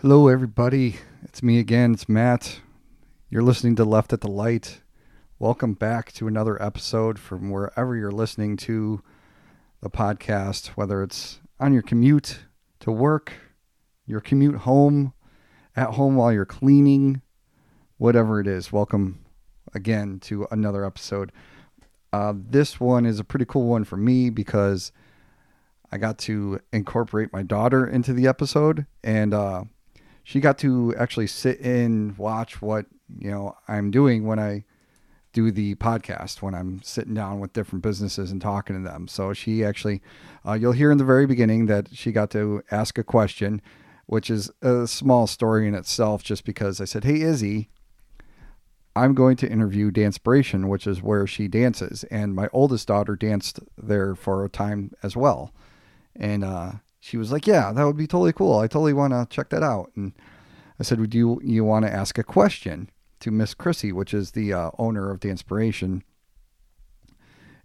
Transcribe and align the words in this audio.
Hello, 0.00 0.28
everybody. 0.28 0.94
It's 1.24 1.42
me 1.42 1.58
again. 1.58 1.94
It's 1.94 2.08
Matt. 2.08 2.60
You're 3.30 3.42
listening 3.42 3.74
to 3.74 3.84
Left 3.84 4.12
at 4.12 4.20
the 4.20 4.30
Light. 4.30 4.80
Welcome 5.40 5.74
back 5.74 6.12
to 6.12 6.28
another 6.28 6.62
episode 6.62 7.18
from 7.18 7.50
wherever 7.50 7.96
you're 7.96 8.12
listening 8.12 8.56
to 8.58 9.02
the 9.82 9.90
podcast, 9.90 10.68
whether 10.76 11.02
it's 11.02 11.40
on 11.58 11.72
your 11.72 11.82
commute 11.82 12.38
to 12.78 12.92
work, 12.92 13.32
your 14.06 14.20
commute 14.20 14.58
home, 14.58 15.14
at 15.74 15.94
home 15.94 16.14
while 16.14 16.32
you're 16.32 16.46
cleaning, 16.46 17.20
whatever 17.96 18.38
it 18.38 18.46
is. 18.46 18.70
Welcome 18.70 19.24
again 19.74 20.20
to 20.20 20.46
another 20.52 20.84
episode. 20.84 21.32
Uh, 22.12 22.34
this 22.36 22.78
one 22.78 23.04
is 23.04 23.18
a 23.18 23.24
pretty 23.24 23.46
cool 23.46 23.66
one 23.66 23.82
for 23.82 23.96
me 23.96 24.30
because 24.30 24.92
I 25.90 25.98
got 25.98 26.18
to 26.18 26.60
incorporate 26.72 27.32
my 27.32 27.42
daughter 27.42 27.84
into 27.84 28.12
the 28.12 28.28
episode, 28.28 28.86
and 29.02 29.34
uh, 29.34 29.64
she 30.28 30.40
got 30.40 30.58
to 30.58 30.94
actually 30.98 31.26
sit 31.26 31.58
and 31.60 32.18
watch 32.18 32.60
what 32.60 32.84
you 33.18 33.30
know 33.30 33.56
I'm 33.66 33.90
doing 33.90 34.26
when 34.26 34.38
I 34.38 34.66
do 35.32 35.50
the 35.50 35.74
podcast 35.76 36.42
when 36.42 36.54
I'm 36.54 36.82
sitting 36.82 37.14
down 37.14 37.40
with 37.40 37.54
different 37.54 37.82
businesses 37.82 38.30
and 38.30 38.38
talking 38.38 38.76
to 38.76 38.82
them. 38.82 39.08
So 39.08 39.32
she 39.32 39.64
actually, 39.64 40.02
uh, 40.46 40.52
you'll 40.52 40.72
hear 40.72 40.90
in 40.90 40.98
the 40.98 41.04
very 41.04 41.24
beginning 41.24 41.64
that 41.66 41.88
she 41.94 42.12
got 42.12 42.30
to 42.32 42.62
ask 42.70 42.98
a 42.98 43.04
question, 43.04 43.62
which 44.04 44.28
is 44.28 44.50
a 44.60 44.86
small 44.86 45.26
story 45.26 45.66
in 45.66 45.74
itself, 45.74 46.22
just 46.22 46.44
because 46.44 46.78
I 46.78 46.84
said, 46.84 47.04
"Hey 47.04 47.22
Izzy, 47.22 47.70
I'm 48.94 49.14
going 49.14 49.36
to 49.36 49.50
interview 49.50 49.90
Dancepiration, 49.90 50.68
which 50.68 50.86
is 50.86 51.02
where 51.02 51.26
she 51.26 51.48
dances, 51.48 52.04
and 52.10 52.34
my 52.34 52.50
oldest 52.52 52.86
daughter 52.86 53.16
danced 53.16 53.60
there 53.78 54.14
for 54.14 54.44
a 54.44 54.50
time 54.50 54.92
as 55.02 55.16
well." 55.16 55.54
And 56.14 56.44
uh, 56.44 56.72
she 57.08 57.16
was 57.16 57.32
like, 57.32 57.46
"Yeah, 57.46 57.72
that 57.72 57.84
would 57.84 57.96
be 57.96 58.06
totally 58.06 58.34
cool. 58.34 58.58
I 58.58 58.66
totally 58.66 58.92
want 58.92 59.14
to 59.14 59.26
check 59.34 59.48
that 59.48 59.62
out." 59.62 59.90
And 59.96 60.12
I 60.78 60.82
said, 60.82 61.00
"Would 61.00 61.14
you 61.14 61.40
you 61.42 61.64
want 61.64 61.86
to 61.86 61.92
ask 61.92 62.18
a 62.18 62.22
question 62.22 62.90
to 63.20 63.30
Miss 63.30 63.54
Chrissy, 63.54 63.92
which 63.92 64.12
is 64.12 64.32
the 64.32 64.52
uh, 64.52 64.70
owner 64.78 65.10
of 65.10 65.20
Dancepiration?" 65.20 66.02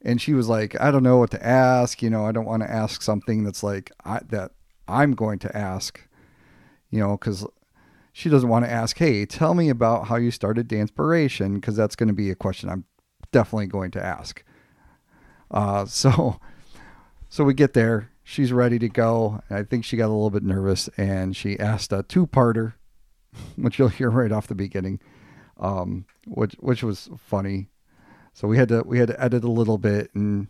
And 0.02 0.22
she 0.22 0.34
was 0.34 0.48
like, 0.48 0.80
"I 0.80 0.92
don't 0.92 1.04
know 1.04 1.18
what 1.18 1.32
to 1.32 1.46
ask. 1.46 2.02
You 2.02 2.10
know, 2.10 2.26
I 2.26 2.32
don't 2.32 2.46
want 2.46 2.64
to 2.64 2.72
ask 2.72 3.02
something 3.02 3.44
that's 3.44 3.64
like 3.64 3.92
I, 4.06 4.22
that 4.30 4.52
I'm 4.88 5.12
going 5.12 5.40
to 5.40 5.56
ask. 5.56 6.02
You 6.90 7.00
know, 7.00 7.18
because." 7.18 7.46
She 8.16 8.30
doesn't 8.30 8.48
want 8.48 8.64
to 8.64 8.72
ask, 8.72 8.96
hey, 9.00 9.26
tell 9.26 9.56
me 9.56 9.70
about 9.70 10.06
how 10.06 10.18
you 10.18 10.30
started 10.30 10.68
Dancepiration, 10.68 11.56
because 11.56 11.76
that's 11.76 11.96
going 11.96 12.10
to 12.10 12.14
be 12.14 12.30
a 12.30 12.36
question 12.36 12.70
I'm 12.70 12.86
definitely 13.32 13.66
going 13.66 13.90
to 13.90 14.06
ask. 14.06 14.44
Uh, 15.50 15.86
so, 15.88 16.40
so 17.28 17.44
we 17.44 17.56
get 17.56 17.74
there 17.74 18.13
she's 18.24 18.54
ready 18.54 18.80
to 18.80 18.90
go. 18.90 19.42
I 19.50 19.64
think 19.64 19.86
she 19.86 19.98
got 19.98 20.08
a 20.08 20.14
little 20.14 20.30
bit 20.30 20.44
nervous 20.44 20.90
and 20.98 21.36
she 21.36 21.60
asked 21.60 21.92
a 21.92 22.04
two-parter, 22.04 22.74
which 23.56 23.78
you'll 23.78 23.90
hear 23.90 24.10
right 24.10 24.32
off 24.32 24.48
the 24.48 24.56
beginning, 24.56 25.00
um, 25.60 26.06
which 26.26 26.54
which 26.60 26.84
was 26.84 27.10
funny. 27.18 27.70
So 28.34 28.48
we 28.48 28.58
had 28.58 28.70
to 28.70 28.84
we 28.86 28.98
had 29.00 29.10
to 29.10 29.22
edit 29.22 29.44
a 29.44 29.52
little 29.52 29.78
bit 29.78 30.10
and 30.16 30.48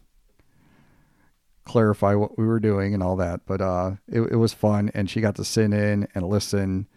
clarify 1.65 2.13
what 2.13 2.37
we 2.37 2.45
were 2.45 2.59
doing 2.59 2.93
and 2.93 3.01
all 3.01 3.15
that. 3.17 3.41
But 3.45 3.61
uh, 3.61 3.91
it 4.07 4.21
it 4.21 4.37
was 4.37 4.53
fun, 4.53 4.91
and 4.93 5.09
she 5.09 5.21
got 5.21 5.35
to 5.35 5.43
sit 5.43 5.73
in 5.73 6.07
and 6.13 6.27
listen 6.27 6.87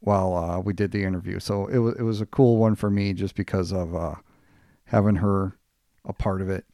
while 0.00 0.34
uh, 0.34 0.60
we 0.60 0.72
did 0.72 0.92
the 0.92 1.04
interview. 1.04 1.40
So 1.40 1.66
it 1.66 1.78
was 1.78 1.96
it 1.98 2.02
was 2.02 2.20
a 2.20 2.26
cool 2.26 2.56
one 2.56 2.76
for 2.76 2.90
me 2.90 3.12
just 3.12 3.34
because 3.34 3.72
of 3.72 3.94
uh, 3.94 4.14
having 4.84 5.16
her 5.16 5.58
a 6.04 6.12
part 6.12 6.40
of 6.40 6.48
it 6.48 6.64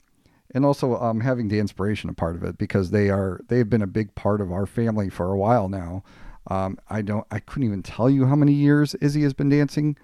and 0.55 0.64
also 0.64 0.97
um, 0.97 1.20
having 1.20 1.48
Dancepiration 1.48 2.11
a 2.11 2.14
part 2.14 2.36
of 2.36 2.42
it 2.42 2.58
because 2.58 2.91
they 2.91 3.11
are 3.11 3.41
they've 3.48 3.69
been 3.69 3.83
a 3.83 3.86
big 3.86 4.14
part 4.14 4.41
of 4.41 4.53
our 4.53 4.67
family 4.67 5.08
for 5.08 5.33
a 5.33 5.39
while 5.39 5.69
now. 5.69 6.03
Um, 6.48 6.78
I 6.91 7.03
don't 7.03 7.27
I 7.31 7.41
couldn't 7.41 7.69
even 7.69 7.83
tell 7.83 8.11
you 8.11 8.27
how 8.27 8.36
many 8.36 8.53
years 8.53 8.95
Izzy 8.97 9.23
has 9.23 9.33
been 9.33 9.48
dancing, 9.48 9.97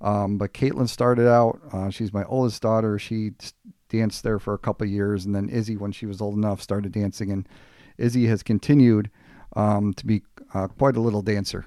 um, 0.00 0.38
but 0.38 0.54
Caitlin 0.54 0.88
started 0.88 1.28
out. 1.28 1.60
Uh, 1.72 1.90
she's 1.90 2.12
my 2.12 2.24
oldest 2.24 2.62
daughter. 2.62 2.98
She 2.98 3.32
danced 3.88 4.22
there 4.22 4.38
for 4.38 4.54
a 4.54 4.58
couple 4.58 4.86
years, 4.86 5.24
and 5.24 5.34
then 5.34 5.48
Izzy, 5.48 5.76
when 5.76 5.92
she 5.92 6.06
was 6.06 6.20
old 6.20 6.34
enough, 6.34 6.60
started 6.60 6.92
dancing, 6.92 7.30
and 7.30 7.48
Izzy 7.98 8.26
has 8.26 8.42
continued 8.42 9.10
um, 9.56 9.92
to 9.94 10.06
be 10.06 10.22
uh, 10.54 10.68
quite 10.68 10.96
a 10.96 11.00
little 11.00 11.22
dancer, 11.22 11.66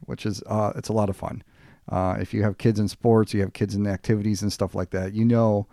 which 0.00 0.26
is 0.26 0.42
uh, 0.46 0.72
it's 0.76 0.88
a 0.88 0.94
lot 0.94 1.08
of 1.08 1.16
fun. 1.16 1.42
Uh, 1.88 2.18
if 2.20 2.34
you 2.34 2.42
have 2.42 2.58
kids 2.58 2.78
in 2.78 2.86
sports, 2.86 3.32
you 3.32 3.40
have 3.40 3.54
kids 3.54 3.74
in 3.74 3.86
activities 3.86 4.42
and 4.42 4.52
stuff 4.52 4.74
like 4.74 4.90
that, 4.90 5.14
you 5.14 5.24
know 5.24 5.66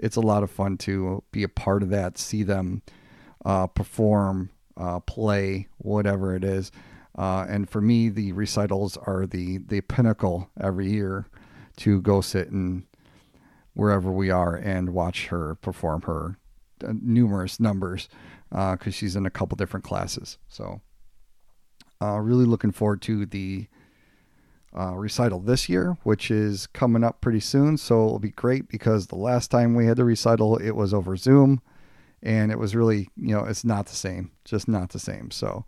it's 0.00 0.16
a 0.16 0.20
lot 0.20 0.42
of 0.42 0.50
fun 0.50 0.76
to 0.78 1.22
be 1.30 1.42
a 1.42 1.48
part 1.48 1.82
of 1.82 1.90
that, 1.90 2.18
see 2.18 2.42
them 2.42 2.82
uh, 3.44 3.66
perform, 3.66 4.50
uh, 4.76 5.00
play, 5.00 5.68
whatever 5.78 6.34
it 6.34 6.42
is. 6.42 6.72
Uh, 7.16 7.44
and 7.48 7.68
for 7.68 7.80
me, 7.80 8.08
the 8.08 8.32
recitals 8.32 8.96
are 8.96 9.26
the 9.26 9.58
the 9.58 9.80
pinnacle 9.82 10.48
every 10.58 10.90
year 10.90 11.26
to 11.76 12.00
go 12.00 12.20
sit 12.20 12.50
and 12.50 12.84
wherever 13.74 14.10
we 14.10 14.30
are 14.30 14.54
and 14.54 14.90
watch 14.90 15.26
her 15.26 15.54
perform 15.56 16.02
her 16.02 16.38
uh, 16.84 16.92
numerous 17.00 17.60
numbers 17.60 18.08
because 18.48 18.78
uh, 18.86 18.90
she's 18.90 19.16
in 19.16 19.26
a 19.26 19.30
couple 19.30 19.56
different 19.56 19.84
classes. 19.84 20.38
So, 20.48 20.80
uh, 22.02 22.18
really 22.20 22.46
looking 22.46 22.72
forward 22.72 23.02
to 23.02 23.26
the 23.26 23.66
uh, 24.78 24.94
recital 24.94 25.40
this 25.40 25.68
year, 25.68 25.96
which 26.02 26.30
is 26.30 26.66
coming 26.68 27.04
up 27.04 27.20
pretty 27.20 27.40
soon. 27.40 27.76
So 27.76 28.06
it'll 28.06 28.18
be 28.18 28.30
great 28.30 28.68
because 28.68 29.06
the 29.06 29.16
last 29.16 29.50
time 29.50 29.74
we 29.74 29.86
had 29.86 29.96
the 29.96 30.04
recital, 30.04 30.56
it 30.56 30.72
was 30.72 30.94
over 30.94 31.16
Zoom, 31.16 31.60
and 32.22 32.52
it 32.52 32.58
was 32.58 32.74
really, 32.74 33.08
you 33.16 33.34
know, 33.34 33.44
it's 33.44 33.64
not 33.64 33.86
the 33.86 33.96
same, 33.96 34.30
just 34.44 34.68
not 34.68 34.90
the 34.90 34.98
same. 34.98 35.30
So 35.30 35.64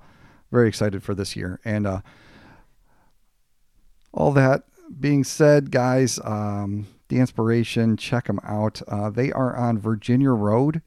very 0.50 0.68
excited 0.68 1.02
for 1.02 1.14
this 1.14 1.34
year. 1.34 1.60
And 1.64 1.86
uh, 1.86 2.00
all 4.12 4.32
that 4.32 4.64
being 5.00 5.24
said, 5.24 5.70
guys, 5.70 6.20
um, 6.24 6.86
inspiration. 7.18 7.96
check 7.96 8.26
them 8.26 8.40
out. 8.42 8.82
Uh, 8.88 9.10
they 9.10 9.32
are 9.32 9.56
on 9.56 9.78
Virginia 9.78 10.30
Road 10.30 10.82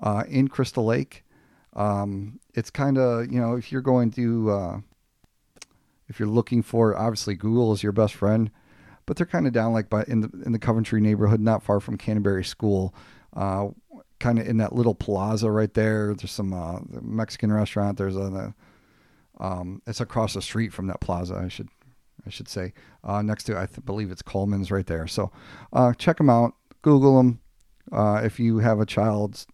uh, 0.00 0.24
in 0.28 0.48
Crystal 0.48 0.84
Lake. 0.84 1.24
Um, 1.74 2.38
it's 2.54 2.70
kind 2.70 2.98
of, 2.98 3.32
you 3.32 3.40
know, 3.40 3.54
if 3.54 3.72
you're 3.72 3.80
going 3.80 4.10
to 4.12 4.50
uh, 4.50 4.80
if 6.14 6.20
you're 6.20 6.28
looking 6.28 6.62
for 6.62 6.96
obviously 6.96 7.34
Google 7.34 7.72
is 7.72 7.82
your 7.82 7.90
best 7.90 8.14
friend, 8.14 8.48
but 9.04 9.16
they're 9.16 9.26
kind 9.26 9.48
of 9.48 9.52
down 9.52 9.72
like 9.72 9.90
by 9.90 10.04
in 10.06 10.20
the 10.20 10.30
in 10.46 10.52
the 10.52 10.60
Coventry 10.60 11.00
neighborhood, 11.00 11.40
not 11.40 11.64
far 11.64 11.80
from 11.80 11.98
Canterbury 11.98 12.44
School. 12.44 12.94
Uh, 13.34 13.70
kind 14.20 14.38
of 14.38 14.46
in 14.46 14.58
that 14.58 14.72
little 14.72 14.94
plaza 14.94 15.50
right 15.50 15.74
there. 15.74 16.14
There's 16.14 16.30
some 16.30 16.52
uh, 16.52 16.78
Mexican 17.02 17.52
restaurant. 17.52 17.98
There's 17.98 18.16
a 18.16 18.54
um, 19.40 19.82
it's 19.88 20.00
across 20.00 20.34
the 20.34 20.40
street 20.40 20.72
from 20.72 20.86
that 20.86 21.00
plaza. 21.00 21.34
I 21.34 21.48
should 21.48 21.68
I 22.24 22.30
should 22.30 22.48
say 22.48 22.74
uh, 23.02 23.20
next 23.20 23.42
to 23.44 23.58
I 23.58 23.66
th- 23.66 23.84
believe 23.84 24.12
it's 24.12 24.22
Coleman's 24.22 24.70
right 24.70 24.86
there. 24.86 25.08
So 25.08 25.32
uh, 25.72 25.94
check 25.94 26.18
them 26.18 26.30
out. 26.30 26.54
Google 26.82 27.16
them. 27.16 27.40
Uh, 27.90 28.20
if 28.22 28.38
you 28.38 28.58
have 28.58 28.78
a 28.78 28.86
child, 28.86 29.46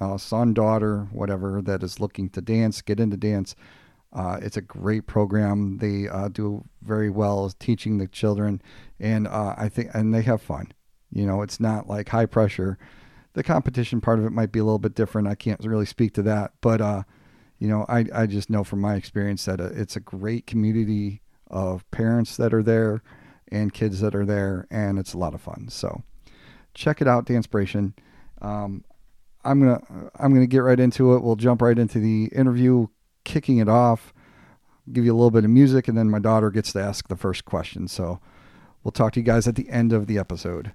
uh, 0.00 0.18
son, 0.18 0.54
daughter, 0.54 1.08
whatever 1.10 1.60
that 1.62 1.82
is 1.82 1.98
looking 1.98 2.30
to 2.30 2.40
dance, 2.40 2.80
get 2.80 3.00
into 3.00 3.16
dance. 3.16 3.56
Uh, 4.16 4.38
it's 4.40 4.56
a 4.56 4.62
great 4.62 5.06
program. 5.06 5.76
They 5.76 6.08
uh, 6.08 6.28
do 6.28 6.64
very 6.82 7.10
well 7.10 7.52
teaching 7.58 7.98
the 7.98 8.08
children, 8.08 8.62
and 8.98 9.28
uh, 9.28 9.54
I 9.58 9.68
think 9.68 9.90
and 9.92 10.14
they 10.14 10.22
have 10.22 10.40
fun. 10.40 10.72
You 11.12 11.26
know, 11.26 11.42
it's 11.42 11.60
not 11.60 11.86
like 11.86 12.08
high 12.08 12.24
pressure. 12.24 12.78
The 13.34 13.42
competition 13.42 14.00
part 14.00 14.18
of 14.18 14.24
it 14.24 14.30
might 14.30 14.52
be 14.52 14.58
a 14.58 14.64
little 14.64 14.78
bit 14.78 14.94
different. 14.94 15.28
I 15.28 15.34
can't 15.34 15.62
really 15.62 15.84
speak 15.84 16.14
to 16.14 16.22
that, 16.22 16.52
but 16.62 16.80
uh, 16.80 17.02
you 17.58 17.68
know, 17.68 17.84
I 17.90 18.06
I 18.14 18.26
just 18.26 18.48
know 18.48 18.64
from 18.64 18.80
my 18.80 18.94
experience 18.94 19.44
that 19.44 19.60
uh, 19.60 19.68
it's 19.74 19.96
a 19.96 20.00
great 20.00 20.46
community 20.46 21.20
of 21.48 21.88
parents 21.90 22.38
that 22.38 22.54
are 22.54 22.62
there 22.62 23.02
and 23.52 23.74
kids 23.74 24.00
that 24.00 24.14
are 24.14 24.24
there, 24.24 24.66
and 24.70 24.98
it's 24.98 25.12
a 25.12 25.18
lot 25.18 25.34
of 25.34 25.42
fun. 25.42 25.68
So 25.68 26.02
check 26.72 27.02
it 27.02 27.06
out, 27.06 27.26
Dancepiration. 27.26 27.92
Um, 28.40 28.82
I'm 29.44 29.60
gonna 29.60 30.10
I'm 30.18 30.32
gonna 30.32 30.46
get 30.46 30.60
right 30.60 30.80
into 30.80 31.14
it. 31.14 31.22
We'll 31.22 31.36
jump 31.36 31.60
right 31.60 31.78
into 31.78 31.98
the 31.98 32.30
interview 32.34 32.86
kicking 33.26 33.58
it 33.58 33.68
off, 33.68 34.14
give 34.90 35.04
you 35.04 35.12
a 35.12 35.18
little 35.18 35.30
bit 35.30 35.44
of 35.44 35.50
music, 35.50 35.88
and 35.88 35.98
then 35.98 36.08
my 36.08 36.20
daughter 36.20 36.50
gets 36.50 36.72
to 36.72 36.80
ask 36.80 37.08
the 37.08 37.16
first 37.16 37.44
question. 37.44 37.88
So 37.88 38.20
we'll 38.82 38.92
talk 38.92 39.12
to 39.14 39.20
you 39.20 39.26
guys 39.26 39.46
at 39.46 39.56
the 39.56 39.68
end 39.68 39.92
of 39.92 40.06
the 40.06 40.16
episode. 40.16 40.72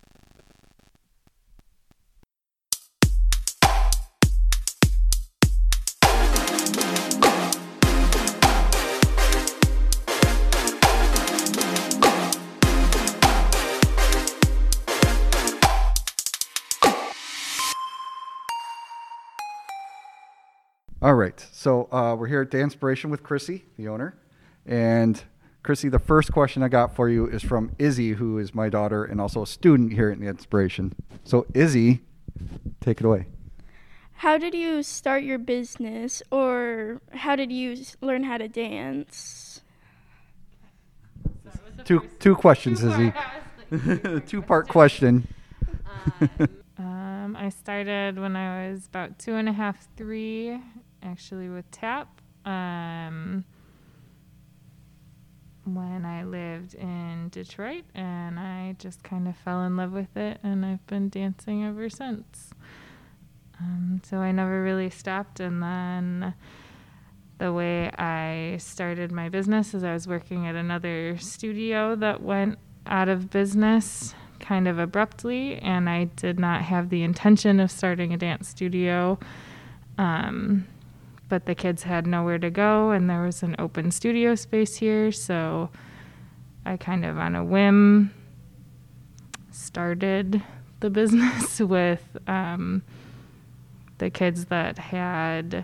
All 21.01 21.15
right. 21.15 21.43
So 21.51 21.91
uh, 21.91 22.15
we're 22.15 22.27
here 22.27 22.41
at 22.41 22.51
Dancepiration 22.51 23.09
with 23.09 23.23
Chrissy, 23.23 23.65
the 23.75 23.87
owner. 23.87 24.15
And 24.67 25.23
Chrissy, 25.63 25.89
the 25.89 25.97
first 25.97 26.31
question 26.31 26.61
I 26.61 26.67
got 26.67 26.95
for 26.95 27.09
you 27.09 27.25
is 27.25 27.41
from 27.41 27.71
Izzy, 27.79 28.13
who 28.13 28.37
is 28.37 28.53
my 28.53 28.69
daughter 28.69 29.03
and 29.03 29.19
also 29.19 29.41
a 29.41 29.47
student 29.47 29.93
here 29.93 30.11
at 30.11 30.19
Dancepiration. 30.19 30.91
So, 31.23 31.47
Izzy, 31.55 32.01
take 32.81 32.99
it 32.99 33.05
away. 33.05 33.25
How 34.13 34.37
did 34.37 34.53
you 34.53 34.83
start 34.83 35.23
your 35.23 35.39
business, 35.39 36.21
or 36.31 37.01
how 37.11 37.35
did 37.35 37.51
you 37.51 37.77
learn 38.01 38.23
how 38.23 38.37
to 38.37 38.47
dance? 38.47 39.61
two 41.83 42.07
two 42.19 42.35
questions, 42.35 42.83
Izzy. 42.83 43.11
two 44.27 44.43
part 44.43 44.67
question. 44.67 45.27
Um, 46.77 47.35
I 47.35 47.49
started 47.49 48.17
when 48.17 48.35
I 48.35 48.71
was 48.71 48.87
about 48.87 49.19
two 49.19 49.35
and 49.35 49.47
a 49.47 49.53
half, 49.53 49.87
three, 49.95 50.59
actually 51.03 51.49
with 51.49 51.69
tap. 51.71 52.21
Um, 52.45 53.45
when 55.63 56.05
I 56.05 56.23
lived 56.23 56.73
in 56.73 57.29
Detroit, 57.29 57.83
and 57.93 58.39
I 58.39 58.75
just 58.79 59.03
kind 59.03 59.27
of 59.27 59.35
fell 59.35 59.61
in 59.63 59.77
love 59.77 59.91
with 59.91 60.17
it, 60.17 60.39
and 60.43 60.65
I've 60.65 60.85
been 60.87 61.09
dancing 61.09 61.63
ever 61.63 61.89
since. 61.89 62.51
Um, 63.59 64.01
so 64.03 64.17
I 64.17 64.31
never 64.31 64.63
really 64.63 64.89
stopped, 64.89 65.39
and 65.39 65.61
then 65.61 66.33
the 67.37 67.53
way 67.53 67.89
I 67.91 68.57
started 68.57 69.11
my 69.11 69.29
business 69.29 69.73
is 69.73 69.83
I 69.83 69.93
was 69.93 70.07
working 70.07 70.47
at 70.47 70.55
another 70.55 71.17
studio 71.19 71.95
that 71.95 72.21
went 72.21 72.57
out 72.87 73.09
of 73.09 73.29
business 73.29 74.15
kind 74.39 74.67
of 74.67 74.79
abruptly, 74.79 75.57
and 75.57 75.89
I 75.89 76.05
did 76.05 76.39
not 76.39 76.63
have 76.63 76.89
the 76.89 77.03
intention 77.03 77.59
of 77.59 77.69
starting 77.69 78.13
a 78.13 78.17
dance 78.17 78.49
studio. 78.49 79.19
Um, 79.97 80.67
but 81.31 81.45
the 81.45 81.55
kids 81.55 81.83
had 81.83 82.05
nowhere 82.05 82.37
to 82.37 82.49
go, 82.49 82.91
and 82.91 83.09
there 83.09 83.23
was 83.23 83.41
an 83.41 83.55
open 83.57 83.89
studio 83.89 84.35
space 84.35 84.75
here, 84.75 85.13
so 85.13 85.69
I 86.65 86.75
kind 86.75 87.05
of 87.05 87.17
on 87.17 87.37
a 87.37 87.45
whim 87.45 88.13
started 89.49 90.43
the 90.81 90.89
business 90.89 91.59
with 91.61 92.17
um, 92.27 92.83
the 93.99 94.09
kids 94.09 94.47
that 94.47 94.77
had 94.77 95.63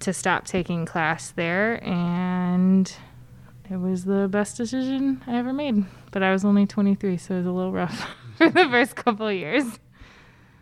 to 0.00 0.12
stop 0.12 0.44
taking 0.44 0.84
class 0.84 1.30
there, 1.30 1.82
and 1.82 2.92
it 3.70 3.78
was 3.78 4.04
the 4.04 4.28
best 4.28 4.58
decision 4.58 5.22
I 5.26 5.38
ever 5.38 5.54
made. 5.54 5.86
But 6.10 6.22
I 6.22 6.32
was 6.32 6.44
only 6.44 6.66
23, 6.66 7.16
so 7.16 7.32
it 7.32 7.38
was 7.38 7.46
a 7.46 7.50
little 7.50 7.72
rough 7.72 8.10
for 8.36 8.50
the 8.50 8.68
first 8.68 8.94
couple 8.94 9.26
of 9.26 9.34
years. 9.34 9.64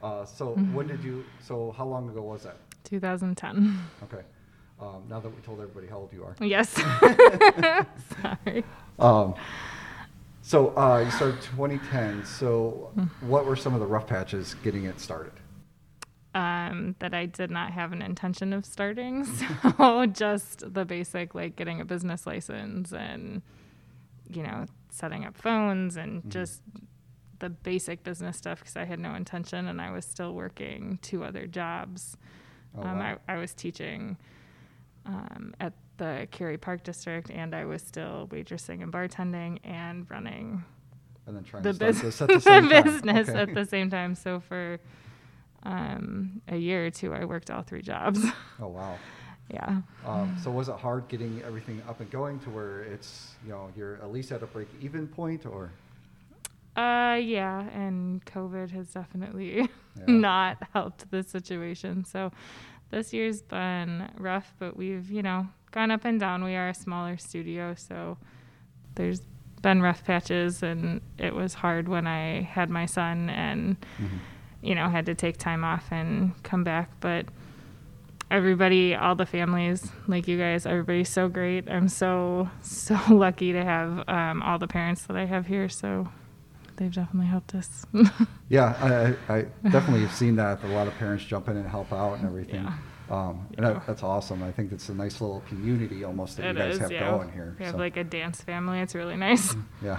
Uh, 0.00 0.24
so 0.24 0.52
when 0.72 0.86
did 0.86 1.02
you? 1.02 1.24
So 1.40 1.74
how 1.76 1.84
long 1.84 2.08
ago 2.08 2.22
was 2.22 2.44
that? 2.44 2.58
2010. 2.86 3.78
Okay. 4.04 4.24
Um, 4.80 5.04
now 5.08 5.20
that 5.20 5.28
we 5.28 5.40
told 5.42 5.60
everybody 5.60 5.86
how 5.86 5.98
old 5.98 6.12
you 6.12 6.24
are. 6.24 6.36
Yes. 6.40 6.70
Sorry. 8.22 8.64
Um, 8.98 9.34
so 10.42 10.76
uh, 10.76 11.02
you 11.04 11.10
started 11.10 11.40
2010. 11.42 12.24
So 12.24 12.92
what 13.22 13.46
were 13.46 13.56
some 13.56 13.74
of 13.74 13.80
the 13.80 13.86
rough 13.86 14.06
patches 14.06 14.54
getting 14.62 14.84
it 14.84 15.00
started? 15.00 15.32
Um, 16.34 16.94
that 16.98 17.14
I 17.14 17.24
did 17.24 17.50
not 17.50 17.72
have 17.72 17.92
an 17.92 18.02
intention 18.02 18.52
of 18.52 18.66
starting. 18.66 19.24
So 19.24 20.06
just 20.12 20.72
the 20.72 20.84
basic, 20.84 21.34
like 21.34 21.56
getting 21.56 21.80
a 21.80 21.84
business 21.84 22.26
license 22.26 22.92
and, 22.92 23.40
you 24.28 24.42
know, 24.42 24.66
setting 24.90 25.24
up 25.24 25.36
phones 25.36 25.96
and 25.96 26.30
just 26.30 26.60
the 27.38 27.48
basic 27.50 28.04
business 28.04 28.36
stuff 28.36 28.60
because 28.60 28.76
I 28.76 28.84
had 28.84 28.98
no 28.98 29.14
intention 29.14 29.66
and 29.66 29.80
I 29.80 29.90
was 29.90 30.04
still 30.04 30.34
working 30.34 30.98
two 31.02 31.24
other 31.24 31.46
jobs. 31.46 32.16
Oh, 32.76 32.82
um, 32.82 32.98
wow. 32.98 33.16
I, 33.28 33.34
I 33.34 33.36
was 33.38 33.54
teaching 33.54 34.16
um, 35.06 35.54
at 35.60 35.72
the 35.98 36.28
Cary 36.30 36.58
Park 36.58 36.82
District 36.84 37.30
and 37.30 37.54
I 37.54 37.64
was 37.64 37.82
still 37.82 38.28
waitressing 38.30 38.82
and 38.82 38.92
bartending 38.92 39.58
and 39.64 40.08
running 40.10 40.64
And 41.26 41.36
then 41.36 41.44
trying 41.44 41.62
the, 41.62 41.72
to 41.72 41.78
bus- 41.78 42.00
this 42.00 42.22
at 42.22 42.30
the 42.30 42.34
the 42.34 42.40
same 42.40 42.68
time. 42.68 42.84
business 42.84 43.28
Okay. 43.28 43.38
at 43.38 43.54
the 43.54 43.64
same 43.64 43.90
time. 43.90 44.14
So 44.14 44.40
for 44.40 44.78
um, 45.62 46.42
a 46.48 46.56
year 46.56 46.86
or 46.86 46.90
two, 46.90 47.12
I 47.14 47.24
worked 47.24 47.50
all 47.50 47.62
three 47.62 47.82
jobs. 47.82 48.20
Oh 48.60 48.68
wow. 48.68 48.98
yeah. 49.50 49.80
Um, 50.04 50.36
so 50.42 50.50
was 50.50 50.68
it 50.68 50.76
hard 50.76 51.08
getting 51.08 51.42
everything 51.44 51.82
up 51.88 52.00
and 52.00 52.10
going 52.10 52.38
to 52.40 52.50
where 52.50 52.82
it's 52.82 53.34
you 53.44 53.50
know 53.52 53.70
you're 53.76 53.96
at 53.96 54.10
least 54.12 54.32
at 54.32 54.42
a 54.42 54.46
break 54.46 54.68
even 54.80 55.06
point 55.08 55.46
or? 55.46 55.70
Uh, 56.76 57.14
yeah, 57.22 57.60
and 57.70 58.24
COVID 58.26 58.70
has 58.72 58.88
definitely 58.92 59.60
Yeah. 59.60 59.66
not 60.06 60.58
helped 60.74 61.10
the 61.10 61.22
situation. 61.22 62.04
So 62.04 62.30
this 62.90 63.12
year's 63.12 63.40
been 63.42 64.10
rough, 64.18 64.52
but 64.58 64.76
we've, 64.76 65.10
you 65.10 65.22
know, 65.22 65.48
gone 65.70 65.90
up 65.90 66.04
and 66.04 66.20
down. 66.20 66.44
We 66.44 66.54
are 66.54 66.68
a 66.68 66.74
smaller 66.74 67.16
studio, 67.16 67.74
so 67.76 68.18
there's 68.94 69.20
been 69.62 69.80
rough 69.80 70.04
patches, 70.04 70.62
and 70.62 71.00
it 71.18 71.34
was 71.34 71.54
hard 71.54 71.88
when 71.88 72.06
I 72.06 72.42
had 72.42 72.68
my 72.70 72.84
son 72.86 73.30
and, 73.30 73.76
Mhm. 73.98 74.18
you 74.60 74.74
know, 74.74 74.88
had 74.90 75.06
to 75.06 75.14
take 75.14 75.38
time 75.38 75.64
off 75.64 75.90
and 75.90 76.40
come 76.42 76.62
back. 76.62 76.90
But 77.00 77.26
everybody, 78.30 78.94
all 78.94 79.14
the 79.14 79.26
families, 79.26 79.90
like 80.06 80.28
you 80.28 80.38
guys, 80.38 80.66
everybody's 80.66 81.08
so 81.08 81.28
great. 81.28 81.68
I'm 81.70 81.88
so, 81.88 82.50
so 82.62 82.98
lucky 83.08 83.52
to 83.52 83.64
have 83.64 84.08
um, 84.08 84.42
all 84.42 84.58
the 84.58 84.68
parents 84.68 85.04
that 85.06 85.16
I 85.16 85.24
have 85.24 85.46
here. 85.46 85.68
So 85.68 86.08
they've 86.76 86.92
definitely 86.92 87.26
helped 87.28 87.54
us. 87.54 87.86
Yeah, 88.48 89.16
I, 89.28 89.34
I 89.38 89.42
definitely 89.70 90.02
have 90.02 90.12
seen 90.14 90.36
that. 90.36 90.62
A 90.62 90.68
lot 90.68 90.86
of 90.86 90.94
parents 90.98 91.24
jump 91.24 91.48
in 91.48 91.56
and 91.56 91.68
help 91.68 91.92
out 91.92 92.14
and 92.14 92.24
everything. 92.24 92.62
Yeah. 92.62 92.72
Um, 93.10 93.46
and 93.56 93.66
that, 93.66 93.84
that's 93.88 94.04
awesome. 94.04 94.42
I 94.44 94.52
think 94.52 94.70
it's 94.70 94.88
a 94.88 94.94
nice 94.94 95.20
little 95.20 95.42
community 95.48 96.04
almost 96.04 96.36
that 96.36 96.46
It 96.46 96.48
you 96.56 96.62
guys 96.62 96.74
is, 96.74 96.80
have 96.80 96.92
yeah. 96.92 97.10
going 97.10 97.32
here. 97.32 97.56
We 97.58 97.64
have 97.64 97.74
like 97.76 97.96
a 97.96 98.04
dance 98.04 98.40
family. 98.42 98.78
It's 98.78 98.94
really 98.94 99.16
nice. 99.16 99.54
yeah. 99.82 99.98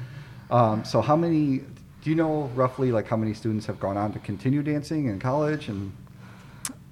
um, 0.50 0.84
so 0.86 1.02
how 1.02 1.16
many? 1.16 1.58
Do 2.02 2.10
you 2.10 2.16
know 2.16 2.50
roughly 2.54 2.92
like 2.92 3.06
how 3.08 3.16
many 3.16 3.34
students 3.34 3.66
have 3.66 3.78
gone 3.78 3.96
on 3.98 4.12
to 4.14 4.18
continue 4.18 4.62
dancing 4.62 5.06
in 5.06 5.18
college? 5.20 5.68
And 5.68 5.92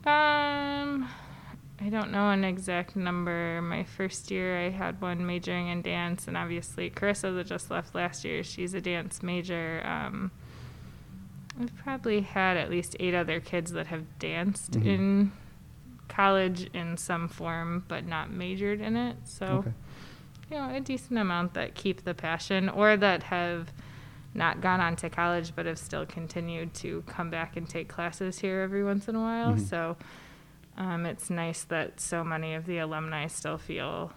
Um, 0.06 1.08
I 1.82 1.88
don't 1.88 2.10
know 2.12 2.30
an 2.30 2.44
exact 2.44 2.94
number. 2.94 3.60
My 3.62 3.84
first 3.84 4.30
year, 4.30 4.58
I 4.58 4.68
had 4.68 5.00
one 5.00 5.24
majoring 5.26 5.68
in 5.68 5.80
dance, 5.82 6.28
and 6.28 6.36
obviously 6.36 6.90
Carissa 6.90 7.34
that 7.36 7.46
just 7.46 7.70
left 7.70 7.94
last 7.94 8.24
year, 8.24 8.42
she's 8.42 8.74
a 8.74 8.80
dance 8.80 9.22
major. 9.22 9.82
Um, 9.86 10.30
I've 11.60 11.74
probably 11.76 12.20
had 12.20 12.56
at 12.56 12.70
least 12.70 12.96
eight 13.00 13.14
other 13.14 13.40
kids 13.40 13.72
that 13.72 13.86
have 13.86 14.18
danced 14.18 14.72
Mhm. 14.72 14.86
in 14.86 15.32
college 16.08 16.68
in 16.74 16.96
some 16.96 17.28
form, 17.28 17.84
but 17.88 18.04
not 18.06 18.30
majored 18.30 18.80
in 18.80 18.96
it. 18.96 19.16
So. 19.24 19.46
okay. 19.46 19.72
you 20.50 20.56
know, 20.56 20.74
a 20.74 20.80
decent 20.80 21.16
amount 21.16 21.54
that 21.54 21.76
keep 21.76 22.02
the 22.02 22.12
passion 22.12 22.68
or 22.68 22.96
that 22.96 23.22
have 23.22 23.72
not 24.34 24.60
gone 24.60 24.80
on 24.80 24.96
to 24.96 25.08
college 25.08 25.52
but 25.54 25.64
have 25.64 25.78
still 25.78 26.04
continued 26.04 26.74
to 26.74 27.04
come 27.06 27.30
back 27.30 27.56
and 27.56 27.68
take 27.68 27.86
classes 27.88 28.40
here 28.40 28.60
every 28.60 28.82
once 28.82 29.06
in 29.06 29.14
a 29.14 29.20
while. 29.20 29.52
Mhm. 29.54 29.60
So 29.60 29.96
um, 30.76 31.06
it's 31.06 31.30
nice 31.30 31.64
that 31.64 32.00
so 32.00 32.22
many 32.24 32.54
of 32.54 32.66
the 32.66 32.78
alumni 32.78 33.26
still 33.26 33.58
feel 33.58 34.12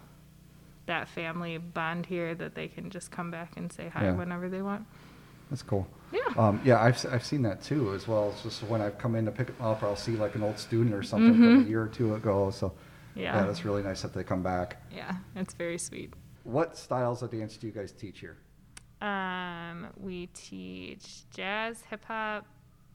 that 0.86 1.08
family 1.08 1.58
bond 1.58 2.06
here 2.08 2.36
that 2.36 2.56
they 2.56 2.68
can 2.68 2.90
just 2.90 3.10
come 3.12 3.32
back 3.32 3.54
and 3.58 3.72
say 3.72 3.90
hi 3.90 4.06
Yeah. 4.06 4.14
whenever 4.16 4.50
they 4.50 4.62
want. 4.62 4.86
That's 5.50 5.62
cool. 5.64 5.88
Yeah. 6.12 6.22
Um, 6.38 6.62
yeah, 6.64 6.82
I've, 6.82 7.04
I've 7.12 7.26
seen 7.26 7.42
that 7.44 7.62
too, 7.62 7.94
as 7.94 8.08
well. 8.08 8.30
It's 8.32 8.44
just 8.44 8.64
when 8.64 8.82
I've 8.82 8.98
come 8.98 9.16
in 9.16 9.26
to 9.26 9.32
pick 9.32 9.48
them 9.48 9.66
up, 9.66 9.84
I'll 9.84 9.96
see 9.96 10.14
like 10.16 10.36
an 10.36 10.44
old 10.44 10.58
student 10.60 10.94
or 10.94 11.04
something 11.04 11.34
from 11.34 11.44
a 11.44 11.60
Mhm. 11.64 11.70
year 11.70 11.84
or 11.84 11.88
two 11.88 12.16
ago. 12.16 12.50
So 12.52 12.74
Yeah. 13.16 13.36
yeah, 13.40 13.46
that's 13.46 13.64
really 13.66 13.84
nice 13.84 14.02
that 14.02 14.14
they 14.14 14.24
come 14.24 14.44
back. 14.44 14.78
Yeah, 14.92 15.16
it's 15.36 15.54
very 15.54 15.78
sweet. 15.78 16.14
What 16.44 16.78
styles 16.78 17.22
of 17.24 17.32
dance 17.32 17.56
do 17.58 17.68
you 17.68 17.74
guys 17.74 17.92
teach 17.94 18.20
here? 18.20 18.38
Um, 19.02 19.88
we 19.98 20.28
teach 20.28 21.30
jazz, 21.30 21.82
hip 21.90 22.04
hop, 22.06 22.46